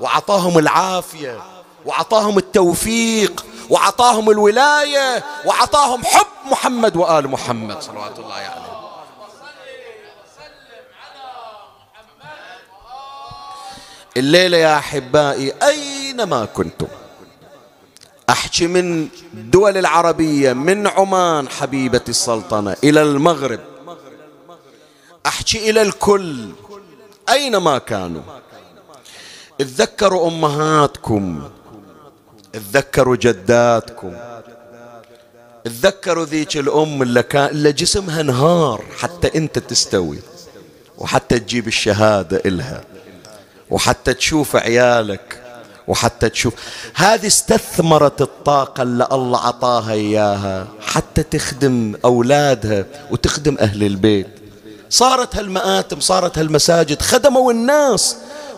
[0.00, 1.42] وعطاهم العافية
[1.86, 7.82] وعطاهم التوفيق وعطاهم الولاية وعطاهم حب محمد وآل محمد.
[7.82, 8.44] صلوات الله عليه.
[8.44, 8.66] يعني.
[14.16, 16.86] الليلة يا أحبائي أينما كنتم؟
[18.30, 23.75] أحكي من الدول العربية من عمان حبيبة السلطنة إلى المغرب.
[25.26, 26.48] أحكي إلى الكل.
[27.28, 28.22] أينما كانوا.
[29.60, 31.48] اتذكروا أمهاتكم.
[32.54, 34.12] اتذكروا جداتكم.
[35.66, 40.18] اتذكروا ذيك الأم اللي, كان اللي جسمها انهار حتى أنت تستوي.
[40.98, 42.84] وحتى تجيب الشهادة إلها.
[43.70, 45.42] وحتى تشوف عيالك.
[45.88, 46.54] وحتى تشوف
[46.94, 54.45] هذه استثمرت الطاقة اللي الله عطاها إياها حتى تخدم أولادها وتخدم أهل البيت.
[54.90, 58.16] صارت هالمآتم صارت هالمساجد خدموا الناس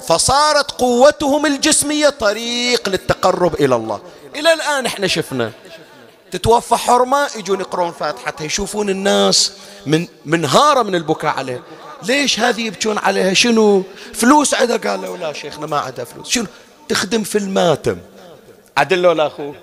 [0.09, 4.01] فصارت قوتهم الجسمية طريق للتقرب إلى الله.
[4.37, 5.53] إلى الآن إحنا شفنا.
[6.31, 9.53] تتوفى حرمة يجون يقرون فاتحتها يشوفون الناس
[9.87, 11.62] من منهارة من البكاء عليها.
[12.03, 13.83] ليش هذه يبكون عليها؟ شنو؟
[14.14, 16.29] فلوس عندها قالوا لا شيخنا ما عندها فلوس.
[16.29, 16.47] شنو؟
[16.89, 17.99] تخدم في المآتم.
[18.76, 19.55] عدل لا أخوه.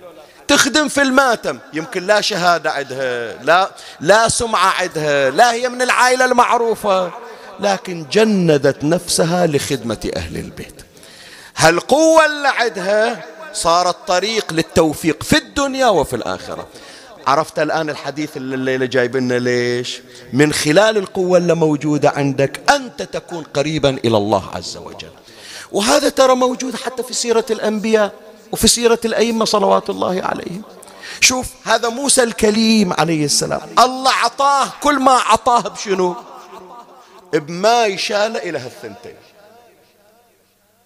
[0.47, 1.59] تخدم في الماتم.
[1.73, 7.11] يمكن لا شهادة عندها لا لا سمعة عندها لا هي من العائلة المعروفة.
[7.59, 10.81] لكن جندت نفسها لخدمة أهل البيت.
[11.57, 16.67] هالقوة اللي عندها صارت طريق للتوفيق في الدنيا وفي الآخرة.
[17.27, 20.01] عرفت الآن الحديث اللي الليلة جايب لنا ليش؟
[20.33, 25.11] من خلال القوة اللي موجودة عندك أنت تكون قريبا إلى الله عز وجل.
[25.71, 28.11] وهذا ترى موجود حتى في سيرة الأنبياء.
[28.51, 30.61] وفي سيرة الأئمة صلوات الله عليهم.
[31.21, 33.61] شوف هذا موسى الكليم عليه السلام.
[33.79, 36.15] الله عطاه كل ما عطاه بشنو؟
[37.33, 39.15] بما يشال إلى هالثنتين.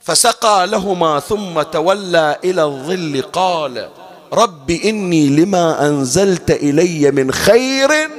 [0.02, 3.90] فسقى لهما ثم تولى إلى الظل قال
[4.34, 8.10] رب إني لما أنزلت إلي من خير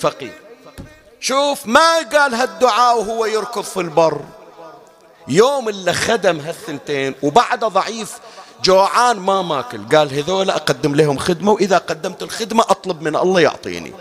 [0.00, 0.32] فقير.
[1.20, 4.20] شوف ما قال هالدعاء وهو يركض في البر.
[5.28, 8.12] يوم اللي خدم هالثنتين وبعد ضعيف
[8.62, 9.96] جوعان ما ماكل.
[9.96, 13.92] قال هذول أقدم لهم خدمة وإذا قدمت الخدمة أطلب من الله يعطيني.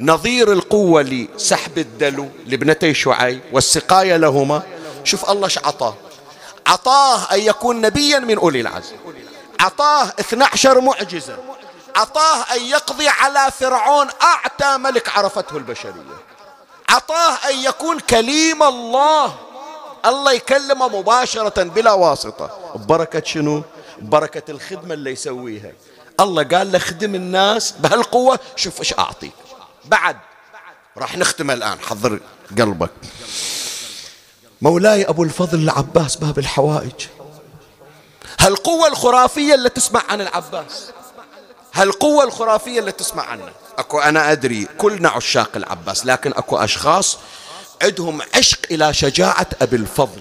[0.00, 4.62] نظير القوة لسحب الدلو لابنتي شعيب والسقاية لهما.
[5.04, 5.94] شوف الله عطاه.
[6.66, 8.96] عطاه أن يكون نبيا من أولي العزم.
[9.60, 11.36] عطاه 12 معجزة.
[11.96, 16.16] عطاه أن يقضي على فرعون أعتى ملك عرفته البشرية.
[16.88, 19.34] عطاه أن يكون كليم الله.
[20.06, 22.50] الله يكلمه مباشرة بلا واسطة.
[22.74, 23.62] ببركة شنو؟
[24.02, 25.72] بركة الخدمة اللي يسويها.
[26.20, 29.32] الله قال له خدم الناس بهالقوة شوف إيش اعطيك
[29.84, 30.16] بعد
[30.98, 31.80] راح نختم الآن.
[31.80, 32.20] حضر
[32.58, 32.90] قلبك.
[34.62, 37.06] مولاي أبو الفضل العباس باب الحوائج.
[38.40, 40.90] هالقوة الخرافية اللي تسمع عن العباس.
[41.74, 47.18] هالقوة الخرافية اللي تسمع عنها أكو أنا أدري كلنا عشاق العباس لكن أكو أشخاص
[47.82, 50.20] عندهم عشق إلى شجاعة أبي الفضل.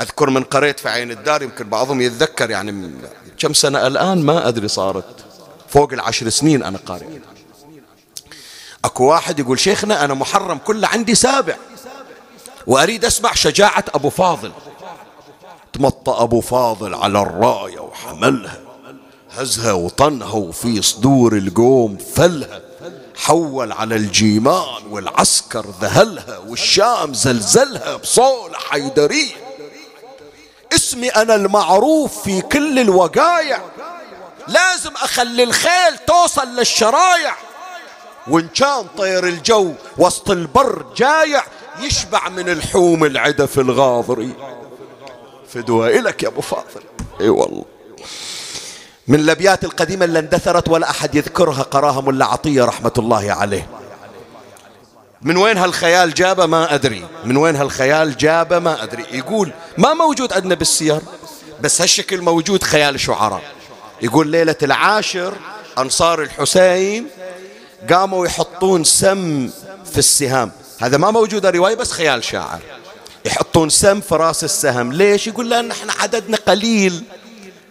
[0.00, 2.90] أذكر من قريت في عين الدار يمكن بعضهم يتذكر يعني
[3.38, 5.24] كم سنة الآن ما أدري صارت.
[5.68, 7.06] فوق العشر سنين أنا قارئ.
[8.84, 11.56] أكو واحد يقول شيخنا أنا محرم كله عندي سابع
[12.66, 14.52] وأريد أسمع شجاعة أبو فاضل.
[15.72, 18.60] تمطى أبو فاضل على الراية وحملها
[19.36, 22.60] هزها وطنها وفي صدور القوم فلها.
[23.16, 29.45] حول على الجيمان والعسكر ذهلها والشام زلزلها بصولة حيدرية.
[30.76, 33.58] اسمي أنا المعروف في كل الوقايع.
[34.48, 37.34] لازم أخلي الخيل توصل للشرايع.
[38.28, 41.44] وإن كان طير الجو وسط البر جايع
[41.80, 44.32] يشبع من الحوم العدف الغاضري.
[45.48, 46.82] فدوى إلك يا أبو فاضل.
[47.20, 47.64] إي والله.
[49.08, 53.68] من الأبيات القديمة اللي اندثرت ولا أحد يذكرها قراها ملا عطية رحمة الله عليه.
[55.22, 57.04] من وين هالخيال جابه ما أدري.
[57.24, 59.04] من وين هالخيال جابه ما أدري.
[59.12, 61.00] يقول ما موجود عندنا بالسير
[61.60, 63.42] بس هالشكل موجود خيال شعراء.
[64.02, 65.34] يقول ليلة العاشر
[65.78, 67.06] أنصار الحسين
[67.90, 69.50] قاموا يحطون سم
[69.92, 70.52] في السهام.
[70.80, 72.60] هذا ما موجود رواية بس خيال شاعر.
[73.24, 74.92] يحطون سم في راس السهم.
[74.92, 77.02] ليش؟ يقول لأن إحنا عددنا قليل.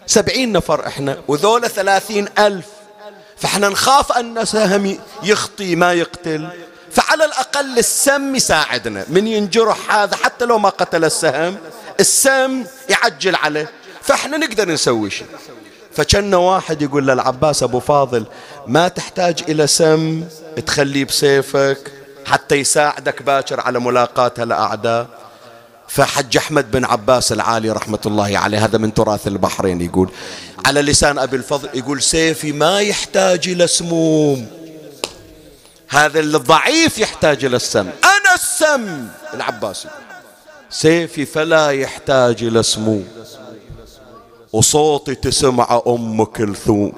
[0.06, 2.66] سبعين نفر إحنا وذولا ثلاثين ألف.
[3.36, 6.48] فإحنا نخاف أن سهم يخطي ما يقتل.
[6.96, 9.04] فعلى الأقل السم يساعدنا.
[9.08, 11.56] من ينجرح هذا حتى لو ما قتل السهم
[12.00, 13.70] السم يعجل عليه.
[14.02, 15.26] فإحنا نقدر نسوي شيء.
[15.92, 18.26] فكان واحد يقول للعباس أبو فاضل
[18.66, 20.24] ما تحتاج إلى سم
[20.66, 21.92] تخليه بسيفك
[22.26, 25.06] حتى يساعدك باكر على ملاقاة الأعداء.
[25.88, 30.10] فحج أحمد بن عباس العالي رحمة الله عليه هذا من تراث البحرين يقول.
[30.66, 34.55] على لسان أبي الفضل يقول سيفي ما يحتاج إلى سموم.
[35.88, 37.90] هذا الضعيف يحتاج إلى السم.
[38.04, 39.08] أنا السم.
[39.34, 39.88] العباسي
[40.70, 43.08] سيفي فلا يحتاج إلى سموم
[44.52, 46.92] وصوتي تسمع أم كلثوم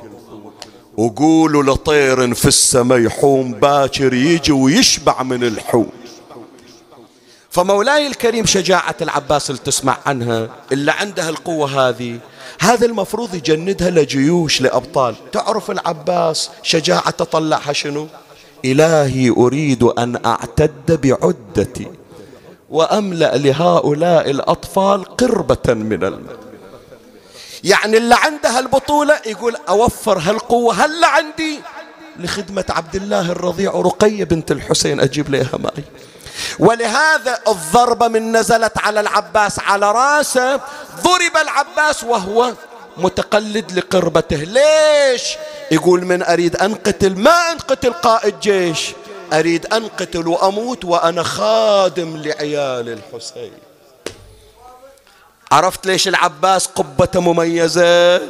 [0.96, 5.90] وقولوا لطير في السماء يحوم باكر يجي ويشبع من الحوم.
[7.50, 12.18] فمولاي الكريم شجاعة العباس اللي تسمع عنها اللي عندها القوة هذه
[12.60, 15.14] هذا المفروض يجندها لجيوش لأبطال.
[15.32, 18.08] تعرف العباس شجاعة تطلعها شنو؟
[18.64, 21.88] إلهي أريد أن أعتد بعدتي
[22.70, 26.36] وأملأ لهؤلاء الأطفال قربة من الماء
[27.64, 31.60] يعني اللي عنده البطولة يقول أوفر هالقوة هلا عندي
[32.18, 35.84] لخدمة عبد الله الرضيع رقية بنت الحسين أجيب لها ماي.
[36.58, 40.56] ولهذا الضربة من نزلت على العباس على راسه
[41.02, 42.52] ضرب العباس وهو
[42.98, 44.36] متقلد لقربته.
[44.36, 45.36] ليش؟
[45.70, 48.90] يقول من أريد أنقتل ما أنقتل قائد جيش.
[49.32, 53.52] أريد أنقتل وأموت وأنا خادم لعيال الحسين.
[55.52, 58.20] عرفت ليش العباس قبته مميزة؟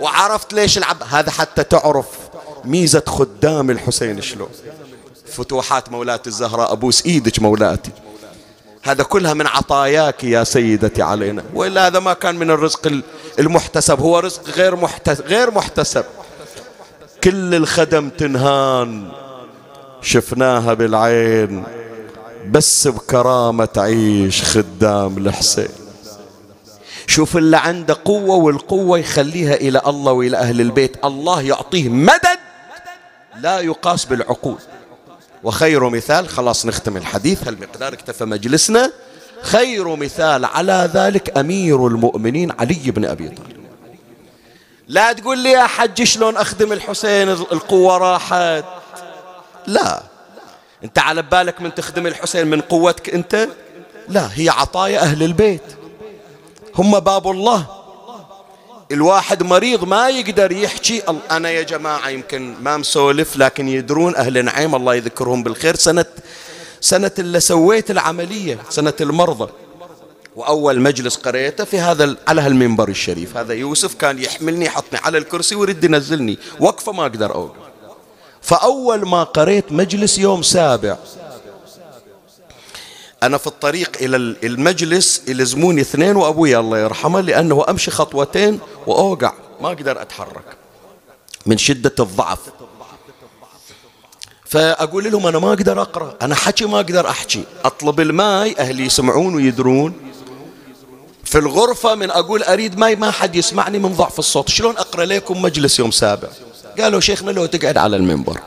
[0.00, 2.06] وعرفت ليش العب هذا حتى تعرف
[2.64, 4.48] ميزة خدام الحسين شلون.
[5.26, 7.90] فتوحات مولاتي الزهراء أبوس إيدك مولاتي.
[8.84, 11.42] هذا كلها من عطاياك يا سيدتي علينا.
[11.54, 13.02] وإلا هذا ما كان من الرزق
[13.38, 14.00] المحتسب.
[14.00, 16.04] هو رزق غير محتسب, غير محتسب.
[17.24, 19.12] كل الخدم تنهان.
[20.02, 21.64] شفناها بالعين.
[22.50, 25.68] بس بكرامة تعيش خدام الحسين.
[27.06, 31.04] شوف اللي عنده قوة والقوة يخليها إلى الله وإلى أهل البيت.
[31.04, 32.38] الله يعطيه مدد
[33.40, 34.58] لا يقاس بالعقول.
[35.44, 38.92] وخير مثال خلاص نختم الحديث هالمقدار اكتفى مجلسنا؟
[39.42, 43.64] خير مثال على ذلك أمير المؤمنين علي بن أبي طالب.
[44.88, 48.64] لا تقول لي يا حج شلون أخدم الحسين القوة راحت؟
[49.66, 50.02] لا.
[50.84, 53.48] أنت على بالك من تخدم الحسين من قوتك أنت؟
[54.08, 55.62] لا هي عطايا أهل البيت.
[56.74, 57.66] هم باب الله.
[58.94, 61.02] الواحد مريض ما يقدر يحكي.
[61.30, 65.76] أنا يا جماعة يمكن ما مسولف لكن يدرون أهل نعيم الله يذكرهم بالخير.
[65.76, 66.04] سنة
[66.80, 69.50] سنة اللي سويت العملية سنة المرضى.
[70.36, 73.36] وأول مجلس قريته في هذا على هالمنبر الشريف.
[73.36, 76.38] هذا يوسف كان يحملني يحطني على الكرسي ويرد ينزلني.
[76.60, 77.64] وقفة ما أقدر أوقف.
[78.42, 80.96] فأول ما قريت مجلس يوم سابع
[83.26, 89.32] أنا في الطريق إلى المجلس يلزموني اثنين وأبوي الله يرحمه لأنه أمشي خطوتين وأوقع.
[89.60, 90.44] ما أقدر أتحرك
[91.46, 92.38] من شدة الضعف.
[94.44, 97.44] فأقول لهم أنا ما أقدر أقرأ أنا حكي ما أقدر أحكي.
[97.64, 99.94] أطلب الماي أهلي يسمعون ويدرون.
[101.24, 104.48] في الغرفة من أقول أريد ماي ما حد يسمعني من ضعف الصوت.
[104.48, 106.28] شلون أقرأ لكم مجلس يوم سابع؟
[106.78, 108.40] قالوا شيخنا لو تقعد على المنبر.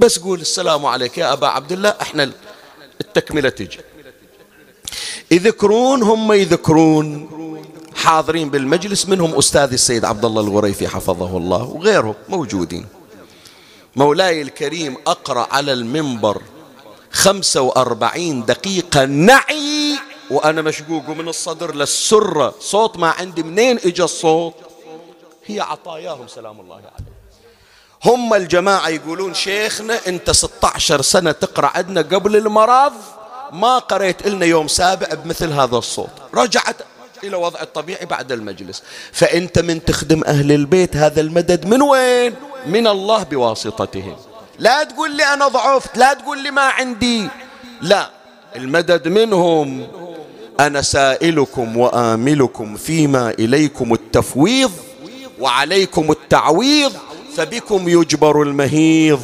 [0.00, 2.30] بس قول السلام عليك يا أبا عبد الله إحنا
[3.00, 3.80] التكملة تجي.
[5.30, 7.28] يذكرون هم يذكرون.
[7.94, 12.86] حاضرين بالمجلس منهم أستاذ السيد عبد الله الغريفي حفظه الله وغيرهم موجودين.
[13.96, 16.42] مولاي الكريم أقرأ على المنبر
[17.12, 19.98] خمسة وأربعين دقيقة نعي
[20.30, 22.54] وأنا مشقوق من الصدر للسرة.
[22.60, 24.54] صوت ما عندي منين إجا الصوت؟
[25.46, 27.15] هي عطاياهم سلام الله عليه
[28.04, 32.92] هم الجماعة يقولون شيخنا أنت 16 سنة تقرأ عندنا قبل المرض
[33.52, 36.10] ما قريت لنا يوم سابع بمثل هذا الصوت.
[36.34, 36.76] رجعت
[37.24, 38.82] إلى وضع الطبيعي بعد المجلس.
[39.12, 42.34] فأنت من تخدم أهل البيت هذا المدد من وين؟
[42.66, 44.16] من الله بواسطتهم.
[44.58, 47.28] لا تقول لي أنا ضعفت لا تقول لي ما عندي.
[47.80, 48.10] لا
[48.56, 49.88] المدد منهم
[50.60, 54.72] أنا سائلكم وآملكم فيما إليكم التفويض
[55.40, 56.92] وعليكم التعويض.
[57.36, 59.20] فبكم يجبر المهيض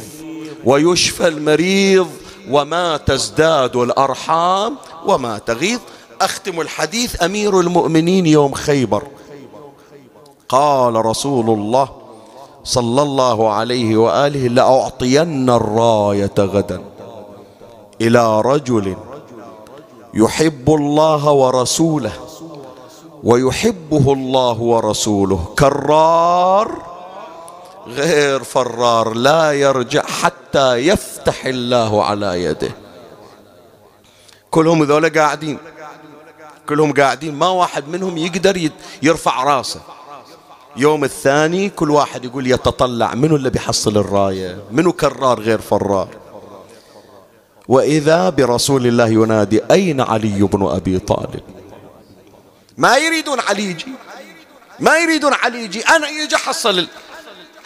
[0.65, 2.07] ويشفى المريض
[2.51, 5.79] وما تزداد الأرحام وما تغيظ
[6.21, 9.03] أختم الحديث أمير المؤمنين يوم خيبر.
[10.49, 11.89] قال رسول الله
[12.63, 16.81] صلى الله عليه وآله لأعطين الراية غدا.
[18.01, 18.95] إلى رجل
[20.13, 22.11] يحب الله ورسوله
[23.23, 25.39] ويحبه الله ورسوله.
[25.59, 26.92] كرار
[27.87, 32.71] غير فرار لا يرجع حتى يفتح الله على يده.
[34.51, 35.57] كلهم ذولا قاعدين
[36.69, 38.69] كلهم قاعدين ما واحد منهم يقدر
[39.01, 39.81] يرفع راسه.
[40.77, 46.07] يوم الثاني كل واحد يقول يتطلع منو اللي بيحصل الراية؟ منو كرار غير فرار؟
[47.67, 51.41] وإذا برسول الله ينادي أين علي بن أبي طالب؟
[52.77, 53.85] ما يريدون علي يجي
[54.79, 56.87] ما يريدون علي يجي أنا يجي حصل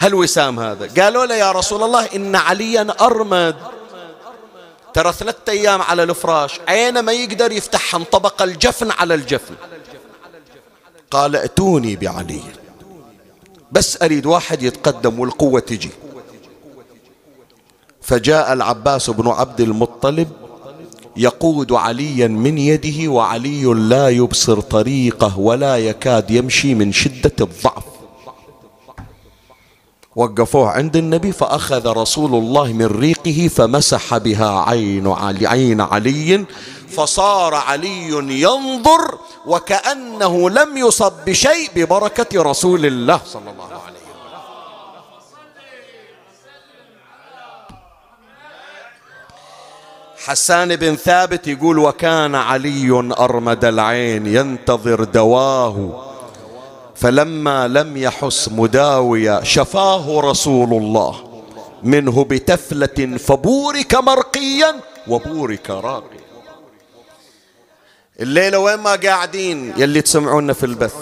[0.00, 3.56] هالوسام هذا؟ قالوا له يا رسول الله إن عليا أرمد.
[4.94, 9.54] ترى ثلاثة أيام على الفراش عينه ما يقدر يفتح انطبق الجفن على الجفن.
[11.10, 12.42] قال ائتوني بعلي.
[13.72, 15.90] بس أريد واحد يتقدم والقوة تجي.
[18.02, 20.28] فجاء العباس بن عبد المطلب
[21.16, 27.97] يقود عليا من يده وعلي لا يبصر طريقه ولا يكاد يمشي من شدة الضعف.
[30.18, 36.44] وقفوه عند النبي فأخذ رسول الله من ريقه فمسح بها عين علي, عين علي
[36.90, 38.08] فصار علي
[38.42, 43.98] ينظر وكأنه لم يصب بشيء ببركة رسول الله صلى الله عليه وسلم.
[50.26, 56.07] حسان بن ثابت يقول وكان علي أرمد العين ينتظر دواه
[57.00, 61.42] فلما لم يحس مداويا شفاه رسول الله.
[61.82, 64.74] منه بتفلة فبورك مرقيا
[65.08, 66.18] وبورك راقيا.
[68.20, 70.94] الليلة وين ما قاعدين يلي تسمعونا في البث.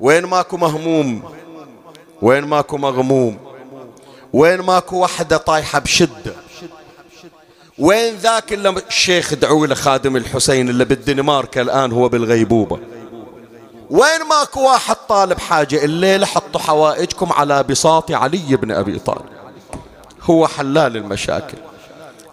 [0.00, 1.22] وين ماكو مهموم.
[2.22, 3.38] وين ماكو مغموم.
[4.32, 6.34] وين ماكو وحدة طايحة بشدة.
[7.78, 12.78] وين ذاك اللي الشيخ دعوا له خادم الحسين اللي بالدنمارك الآن هو بالغيبوبة.
[13.92, 19.24] وين ماكو واحد طالب حاجة الليلة حطوا حوائجكم على بساط علي بن أبي طالب.
[20.22, 21.58] هو حلال المشاكل.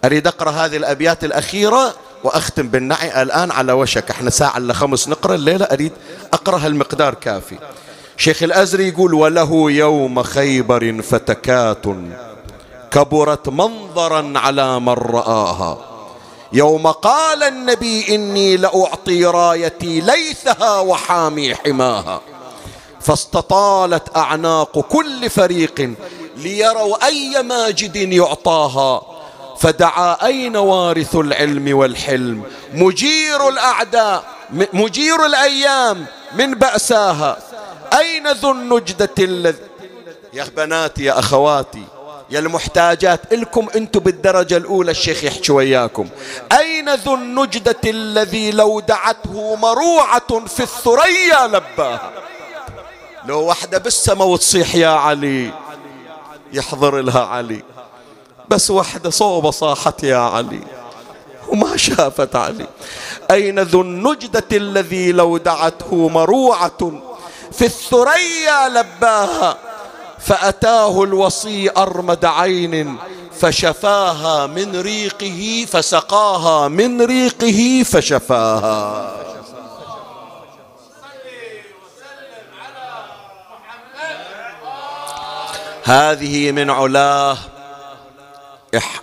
[0.06, 1.94] أريد أقرأ هذه الأبيات الأخيرة
[2.24, 4.10] وأختم بالنعي الآن على وشك.
[4.10, 5.92] إحنا ساعة إلا خمس نقرأ الليلة أريد
[6.34, 7.56] أقرأ هالمقدار كافي.
[8.18, 11.86] شيخ الأزري يقول وله يوم خيبر فتكات
[12.92, 15.89] كبرت منظرا على من رآها.
[16.54, 22.22] يوم قال النبي إني لأعطي رايتي ليثها وحامي حماها.
[23.02, 25.94] فاستطالت أعناق كل فريق
[26.38, 29.02] ليروا أي ماجد يعطاها.
[29.60, 32.44] فدعا أين وارث العلم والحلم؟
[32.74, 34.24] مجير الأعداء
[34.74, 37.38] مجير الأيام من بأساها.
[37.94, 39.58] أين ذو النجدة الذي
[40.34, 41.84] يا بناتي يا أخواتي
[42.32, 46.10] يا المحتاجات إلكم أنتم بالدرجة الأولى الشيخ يحكي وياكم.
[46.52, 52.12] أين ذو النجدة الذي لو دعته مروعة في الثريا لباها
[53.26, 55.54] لو واحدة بالسما وتصيح يا علي.
[56.54, 57.64] يحضر لها علي.
[58.50, 60.62] بس واحدة صوبة صاحت يا علي.
[61.48, 62.68] وما شافت علي.
[63.32, 67.02] أين ذو النجدة الذي لو دعته مروعة
[67.52, 69.58] في الثريا لباها؟
[70.20, 72.98] فأتاه الوصي أرمد عين
[73.40, 79.16] فشفاها من ريقه فسقاها من ريقه فشفاها.
[85.84, 87.38] هذه من علاه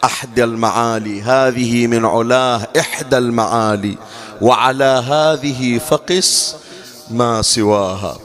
[0.04, 1.22] احدى المعالي.
[1.22, 3.96] هذه من علاه إحدى المعالي.
[4.40, 6.56] وعلى هذه فقس
[7.10, 8.18] ما سواها.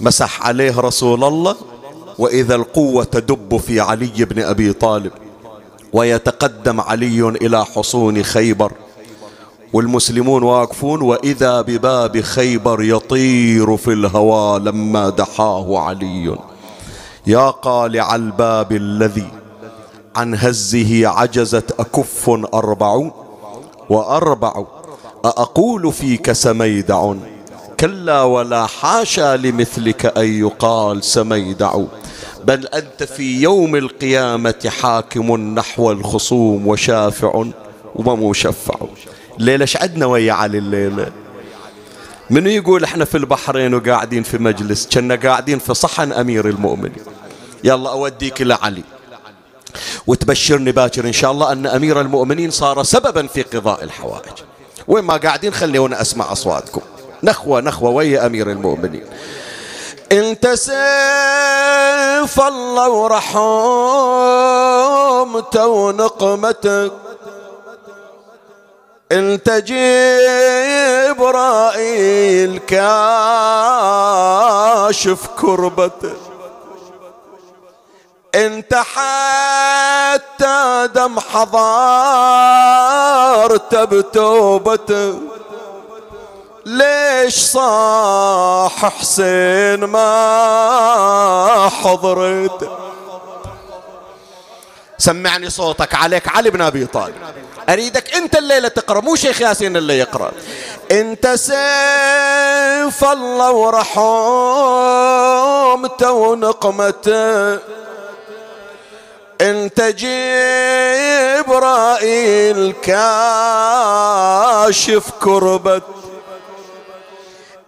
[0.00, 1.73] مسح عليه رسول الله.
[2.18, 5.12] وإذا القوة تدب في علي بن أبي طالب
[5.92, 8.72] ويتقدم علي إلى حصون خيبر.
[9.72, 16.36] والمسلمون واقفون وإذا بباب خيبر يطير في الهوى لما دحاه علي.
[17.26, 19.28] يا قالع الباب الذي
[20.16, 23.10] عن هزه عجزت أكف أربع؟
[23.90, 24.64] وأربع
[25.24, 27.14] أأقول فيك سميدع؟
[27.80, 31.74] كلا ولا حاشا لمثلك أن يقال سميدع.
[32.44, 37.44] بل أنت في يوم القيامة حاكم نحو الخصوم وشافع
[37.94, 38.74] ومشفع.
[39.40, 41.12] الليلة عدنا ويا علي الليلة؟
[42.30, 47.04] منو يقول إحنا في البحرين وقاعدين في مجلس؟ كنا قاعدين في صحن أمير المؤمنين.
[47.64, 48.82] يلا أوديك لعلي
[50.06, 54.32] وتبشرني باكر إن شاء الله أن أمير المؤمنين صار سببا في قضاء الحوائج.
[54.88, 56.80] وين ما قاعدين خليونا أسمع أصواتكم.
[57.22, 59.04] نخوة نخوة ويا أمير المؤمنين.
[60.14, 60.74] انت سيف
[62.40, 63.26] الله ورحمته
[65.66, 66.92] ونقمتك
[69.12, 69.50] انت
[71.10, 72.58] جبرائيل
[74.98, 76.16] كاشف كربتك.
[78.34, 80.58] انت حتى
[80.94, 81.54] دم حضارت
[83.74, 85.33] بتوبته
[86.66, 92.70] ليش صاح حسين ما حضرت
[94.98, 97.14] سمعني صوتك عليك علي بن أبي طالب.
[97.68, 100.32] أريدك أنت الليلة تقرأ مو شيخ ياسين اللي يقرأ.
[100.90, 103.92] أنت سيف الله ورحمته
[106.12, 107.58] ونقمته.
[109.40, 109.80] أنت
[111.44, 115.82] جبرائيل كاشف كربت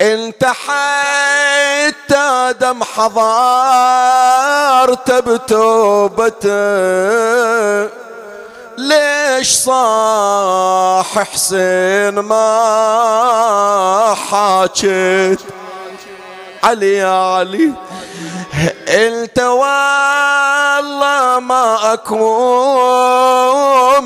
[0.01, 3.21] انت حتى دم حضارت
[5.11, 6.57] بتوبته
[8.79, 15.41] ليش صاح حسين ما حاجت
[16.65, 17.73] علي يا علي
[18.89, 23.27] انت والله ما اكون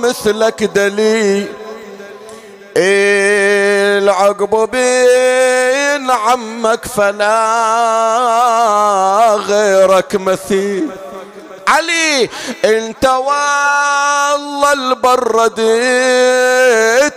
[0.01, 1.49] مثلك دليل.
[2.77, 7.37] العقب بين عمك فلا
[9.47, 10.91] غيرك مثيل.
[11.69, 12.29] علي
[12.65, 15.63] انت والله البرديت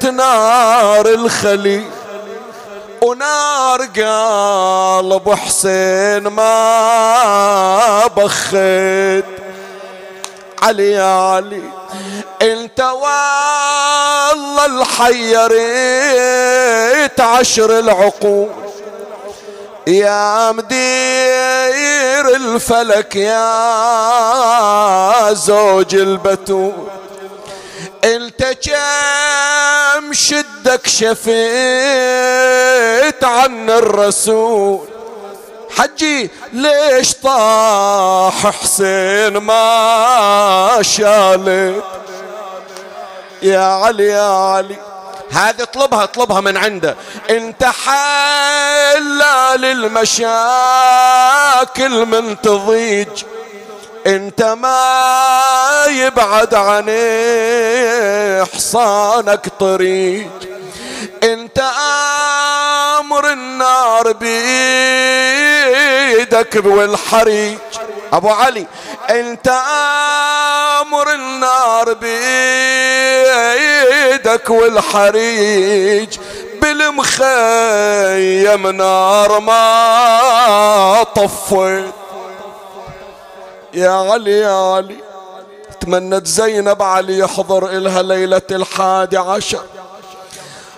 [0.06, 1.89] نار الخليل.
[3.01, 9.26] ونار قلب حسين ما بخيت.
[10.64, 11.61] علي يا علي.
[12.41, 15.59] انت والله الحيريت
[17.20, 18.49] عشر العقول.
[19.88, 23.43] يا مدير الفلك يا
[25.34, 26.74] زوج البتول.
[28.03, 31.24] انت كم شدك شفيت
[33.24, 34.93] عن الرسول.
[35.78, 41.84] حجي ليش طاح حسين ما شالت
[43.41, 44.76] يا علي يا علي.
[45.32, 46.95] هذه اطلبها اطلبها من عنده.
[47.30, 50.30] انت حلال المشاكل
[52.05, 53.24] من تضيج.
[54.07, 56.89] انت ما يبعد عن
[58.53, 60.53] حصانك طريق
[61.54, 61.64] انت
[62.99, 64.32] آمر النار بيدك
[66.66, 67.60] والحريق
[68.14, 68.66] أبو علي
[69.10, 69.47] انت
[70.82, 72.10] آمر النار بيدك
[74.49, 76.18] والحريج.
[76.62, 77.28] بالمخيم
[78.68, 81.93] نار ما طفيت.
[83.74, 84.97] يا علي يا علي
[85.82, 89.64] تمنت زينب علي يحضر إلها ليلة الحادي عشر.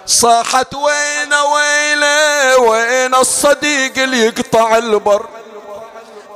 [0.08, 5.26] صاحت وين ويلي وين الصديق اللي يقطع البر؟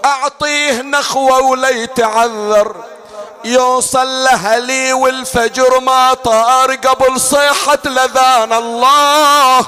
[0.06, 2.76] أعطيه نخوة ولا يتعذر.
[3.46, 9.66] يوصل لهلي والفجر ما طار قبل صيحة لذان الله.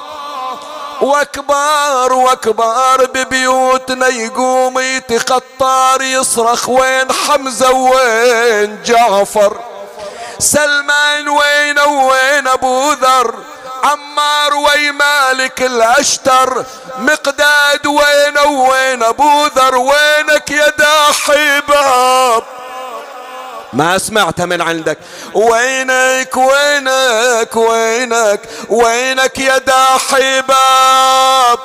[1.02, 9.60] وأكبر وأكبر ببيوتنا يقوم يتخطر يصرخ وين حمزة وين جعفر؟
[10.40, 13.36] سلمان وين وين أبو ذر؟
[13.84, 16.66] عمار وي مالك الأشتر
[16.98, 22.44] مقداد وين وين أبو ذر وينك يا داحي باب؟
[23.74, 24.98] ما سمعت من عندك.
[25.34, 31.60] وينك وينك وينك وينك يا داحي باب؟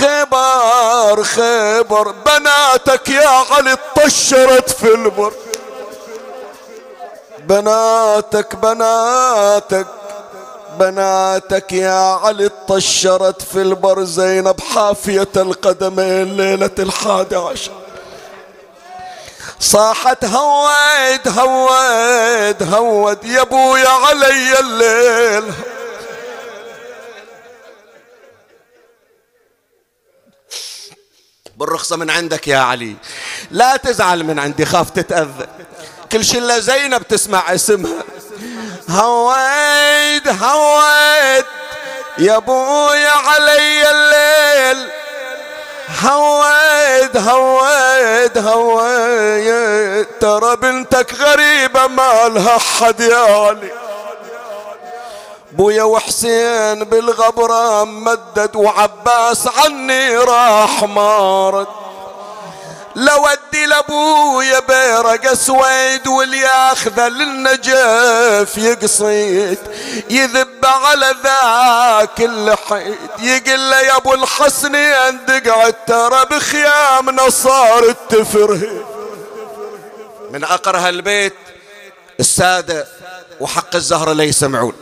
[0.00, 5.32] خبر خبر بناتك يا علي طشرت في البر.
[7.38, 9.86] بناتك بناتك.
[10.78, 17.72] بناتك يا علي طشرت في البر زينب حافية القدمين ليلة الحادي عشر.
[19.60, 25.52] صاحت هود هود هود يا أبويا علي الليل.
[31.56, 32.96] بالرخصة من عندك يا علي.
[33.50, 35.48] لا تزعل من عندي خاف تتأذى.
[36.12, 38.04] كل شلة زينب تسمع اسمها.
[38.90, 39.77] هويد
[40.28, 41.44] هويد
[42.18, 44.88] يا ابويا علي الليل.
[46.04, 53.72] هويد هويد هويد ترى بنتك غريبة ما لها حد يا علي
[55.52, 61.66] بويا وحسين بالغبرة مدد وعباس عني راح مارد.
[62.96, 69.58] لودي لابويا بيرق أسود والياخذه للنجف يقصيد
[70.10, 78.84] يذب على ذاك اللحيد يقول له يا أبو الحسن اندق ترى بخيامنا صارت تفرهد
[80.30, 81.34] من اقرها البيت
[82.20, 82.86] السادة
[83.40, 84.72] وحق الزهرة لا يسمعون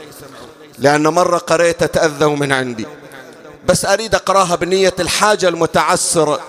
[0.78, 2.86] لأن مرة قريت تأذوا من عندي
[3.66, 6.40] بس أريد أقراها بنية الحاجة المتعسرة.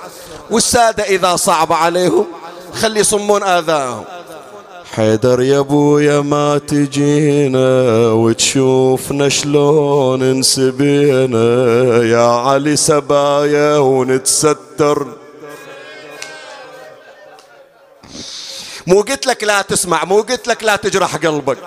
[0.49, 2.25] والسادة إذا صعب عليهم
[2.73, 4.03] خلي يصمون آذاهم
[4.95, 7.69] حيدر يا أبويا ما تجينا
[8.11, 11.47] وتشوفنا شلون انسبينا.
[12.03, 15.07] يا علي سبايا ونتستر.
[18.87, 21.57] مو قلت لك لا تسمع مو قلت لك لا تجرح قلبك.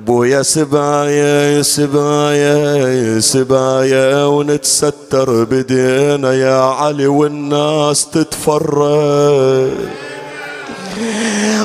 [0.00, 9.70] بويا سبايا سبايا سبايا ونتستر بدينا يا علي والناس تتفرج.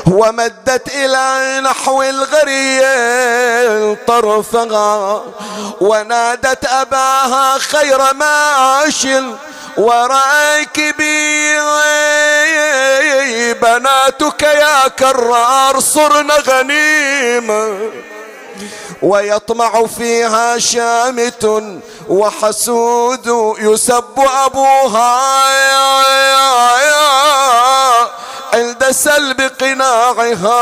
[0.06, 5.22] ومدت إلى نحو الغريل طرفها
[5.80, 9.34] ونادت أباها خير ماشل
[9.76, 11.50] وراكبي
[13.62, 17.78] بناتك يا كرار صرنا غنيمة.
[19.02, 21.62] ويطمع فيها شامت
[22.08, 25.20] وحسود يسب أبوها.
[28.54, 30.60] عند سلب قناعها.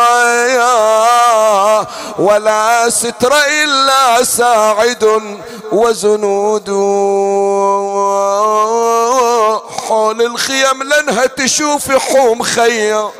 [2.18, 3.32] ولا ستر
[3.64, 5.22] إلا ساعد
[5.72, 6.68] وزنود.
[9.88, 13.10] حول الخيم لنها تشوف حوم خيّا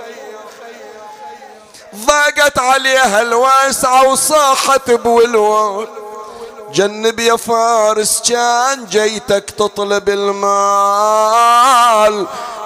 [1.97, 5.86] ضاقت عليها الواسعة وصاحت بولوان
[6.72, 11.47] جنب يا فارس كان جيتك تطلب المال.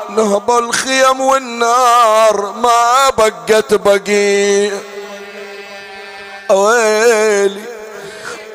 [0.09, 4.83] نهب الخيم والنار ما بقت بقية
[6.51, 7.63] ويلي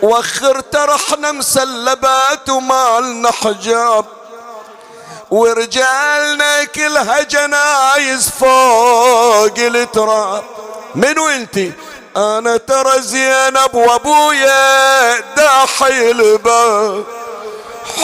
[0.02, 4.06] وخرت رحنا مسلبات ومالنا حجاب
[5.32, 10.44] ورجالنا كلها جنايز فوق التراب.
[10.96, 11.72] منو انتي
[12.18, 17.04] أنا ترى زينب وابويا داحي الباب.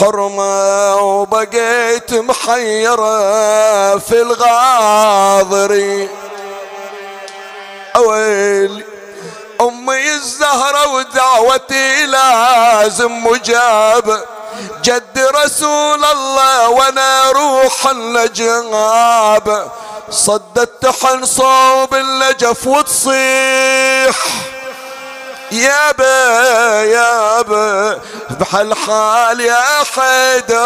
[0.00, 3.18] حرمة وبقيت محيرة
[3.98, 6.08] في الغاضري
[7.96, 8.84] اويلي
[9.60, 14.20] أمي الزهرة ودعوتي لازم مجابة
[14.84, 19.72] جد رسول الله وأنا روح النجاب
[20.10, 24.16] صدت حن صوب النجف وتصيح.
[25.52, 27.98] يا با يا با
[28.30, 30.56] بحالحال يا حيدر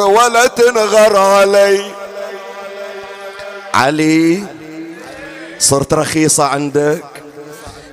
[0.00, 1.92] ولا تنغر علي.
[3.74, 4.44] علي
[5.58, 7.17] صرت رخيصة عندك.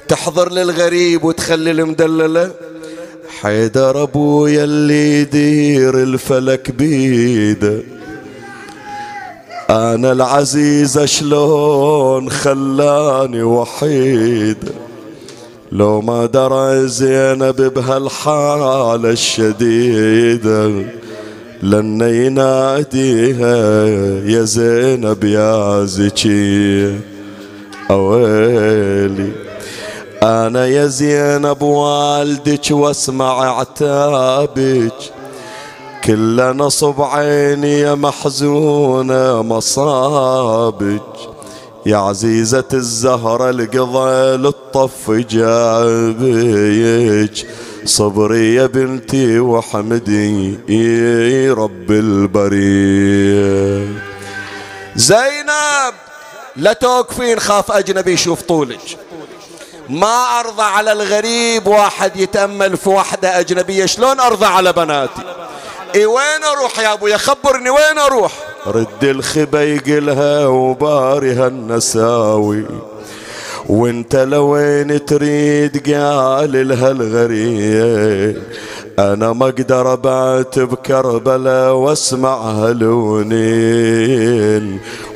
[0.08, 2.52] تحضر للغريب وتخلي المدللة.
[3.42, 7.80] حيدر أبويا اللي يدير الفلك بيده.
[9.70, 14.58] أنا العزيز شلون خلاني وحيد؟
[15.72, 20.68] لو ما درى زينب بهالحالة الشديدة
[21.64, 23.58] لن يناديها
[24.26, 27.00] يا زينب يا زكي.
[27.92, 29.45] أويلي
[30.24, 34.94] أنا يا زينب والدك واسمع عتابك
[36.04, 41.02] كل نصب عيني يا محزونة مصابك.
[41.86, 46.68] يا عزيزة الزهرة القضى للطف جابيك
[47.86, 50.58] صبري يا بنتي وحمدي
[51.50, 53.88] رب البرية
[54.96, 55.94] زينب
[56.56, 58.98] لا توقفين خاف أجنبي يشوف طولك.
[59.90, 63.86] ما أرضى على الغريب واحد يتأمل في وحدة أجنبية.
[63.86, 65.22] شلون أرضى على بناتي؟
[65.96, 68.32] إي وين أروح يا ابويا خبرني وين أروح؟
[68.68, 72.66] رد الخبا يقلها وبارها النساوي.
[73.70, 78.44] وانت لوين تريد قال لها الغريب؟
[79.00, 83.86] أنا ما أقدر ابات بكربلاء وأسمع هلونين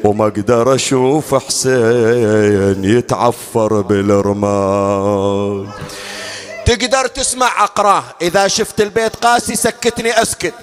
[0.03, 5.68] وما أقدر أشوف حسين يتعفر بالرمال.
[6.65, 10.53] تقدر تسمع اقراه إذا شفت البيت قاسي سكتني أسكت.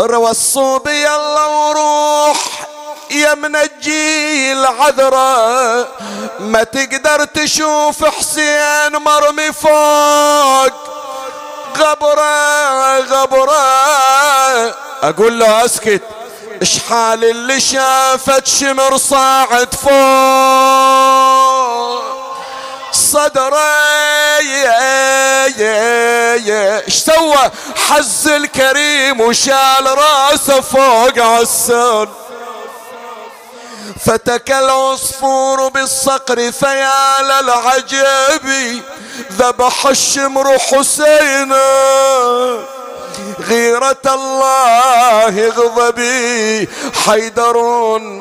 [0.00, 2.68] روصوا بي الله وروح
[3.10, 5.88] يا منجي العذراء
[6.40, 10.72] ما تقدر تشوف حسين مرمي فوق.
[11.78, 14.74] غبرة غبرة.
[15.02, 16.02] أقول له أسكت.
[16.62, 19.92] اشحال اللي شافت شمر صاعد فوق؟
[22.92, 23.82] صدرة
[26.86, 27.50] إيش سوى؟
[27.88, 32.08] حز الكريم وشال رأسه فوق عسان
[34.06, 38.46] فتك العصفور بالصقر فيا للعجب
[39.32, 41.66] ذبح الشمر حسينا.
[43.40, 46.68] غيرة الله غضبي
[47.06, 47.56] حيدر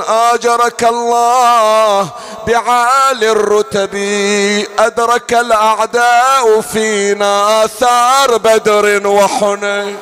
[0.08, 2.10] آجرك الله
[2.48, 3.96] بعالي الرتب.
[4.80, 9.98] أدرك الأعداء فينا آثار بدر وحنين.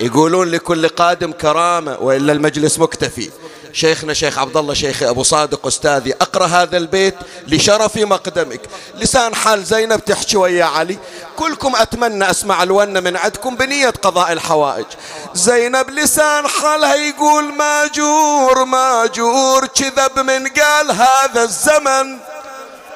[0.00, 3.30] يقولون لكل قادم كرامة وإلا المجلس مكتفي.
[3.76, 7.14] شيخنا شيخ عبد الله شيخي أبو صادق أستاذي أقرأ هذا البيت
[7.48, 8.60] لشرف مقدمك.
[8.94, 10.98] لسان حال زينب تحكي ويا علي.
[11.36, 14.86] كلكم أتمنى أسمع الونه من عندكم بنية قضاء الحوائج.
[15.34, 22.18] زينب لسان حالها يقول ماجور ماجور كذب من قال هذا الزمن.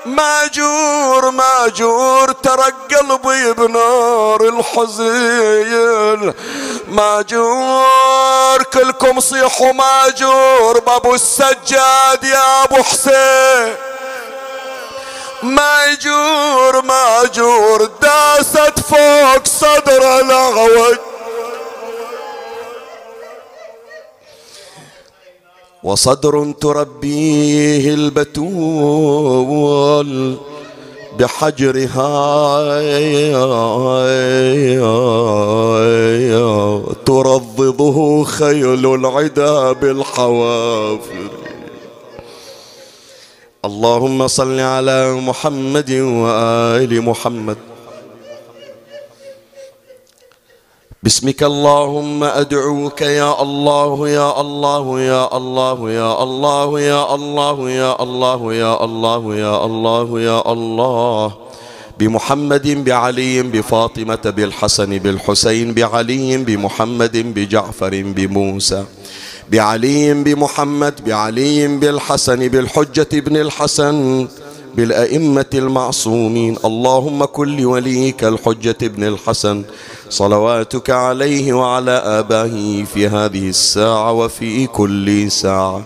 [0.07, 6.35] ماجور ماجور ترى قلبي بنار الحزين.
[6.89, 10.79] ماجور كلكم صيحوا ماجور.
[10.79, 13.77] بابو السجاد يا ابو حسين.
[15.43, 20.97] ماجور ماجور داست فوق صدر العوج
[25.85, 29.31] وصدر تربيه البتول
[31.19, 32.11] بحجرها.
[37.07, 41.31] ترضضه خيل العدا بالحوافر.
[43.65, 47.70] اللهم صل على محمد وآل محمد.
[51.03, 58.55] باسمك اللهم أدعوك يا الله يا الله يا الله يا الله يا الله يا الله
[58.55, 61.33] يا الله يا الله يا الله.
[61.99, 68.85] بمحمد بعلي بفاطمة بالحسن بالحسين بعلي بمحمد بجعفر بموسى
[69.53, 74.29] بعلي بمحمد بعلي بالحسن بالحجة ابن الحسن
[74.75, 76.57] بالأئمة المعصومين.
[76.65, 79.65] اللهم كل وليك الحجة ابن الحسن.
[80.11, 85.83] صلواتك عليه وعلى آبائه في هذه الساعة وفي كل ساعة.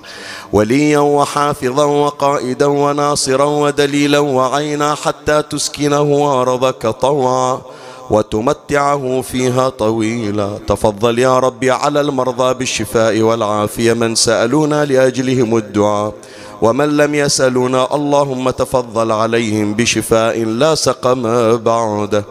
[0.52, 7.60] وليا وحافظا وقائدا وناصرا ودليلا وعينا حتى تسكنه أرضك طوعا.
[8.10, 10.58] وتمتعه فيها طويلا.
[10.66, 13.92] تفضل يا ربي على المرضى بالشفاء والعافية.
[13.92, 16.12] من سألونا لأجلهم الدعاء
[16.62, 21.22] ومن لم يسألونا اللهم تفضل عليهم بشفاء لا سقم
[21.56, 22.24] بعده.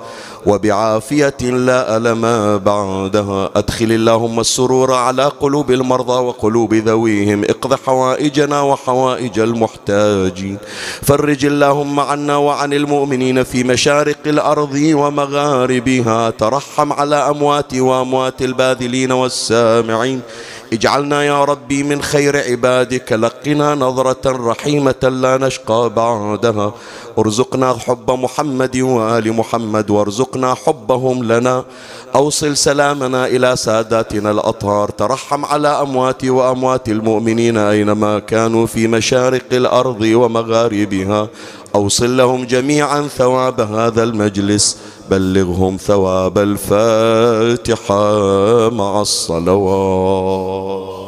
[0.45, 2.21] وبعافية لا ألم
[2.57, 3.49] بعدها.
[3.55, 7.43] أدخل اللهم السرور على قلوب المرضى وقلوب ذويهم.
[7.43, 10.57] اقض حوائجنا وحوائج المحتاجين.
[11.01, 16.29] فرج اللهم عنا وعن المؤمنين في مشارق الأرض ومغاربها.
[16.29, 20.21] ترحم على أموات وأموات الباذلين والسامعين.
[20.73, 26.73] اجعلنا يا ربي من خير عبادك لقنا نظرة رحيمة لا نشقى بعدها.
[27.17, 31.65] ارزقنا حب محمد وآل محمد وارزقنا حبهم لنا.
[32.15, 34.89] أوصل سلامنا إلى ساداتنا الأطهار.
[34.89, 41.27] ترحم على أمواتي وأموات المؤمنين أينما كانوا في مشارق الأرض ومغاربها.
[41.75, 44.77] أوصل لهم جميعا ثواب هذا المجلس.
[45.13, 47.99] بلغهم ثواب الفاتحة
[48.69, 51.02] مع الصلوات.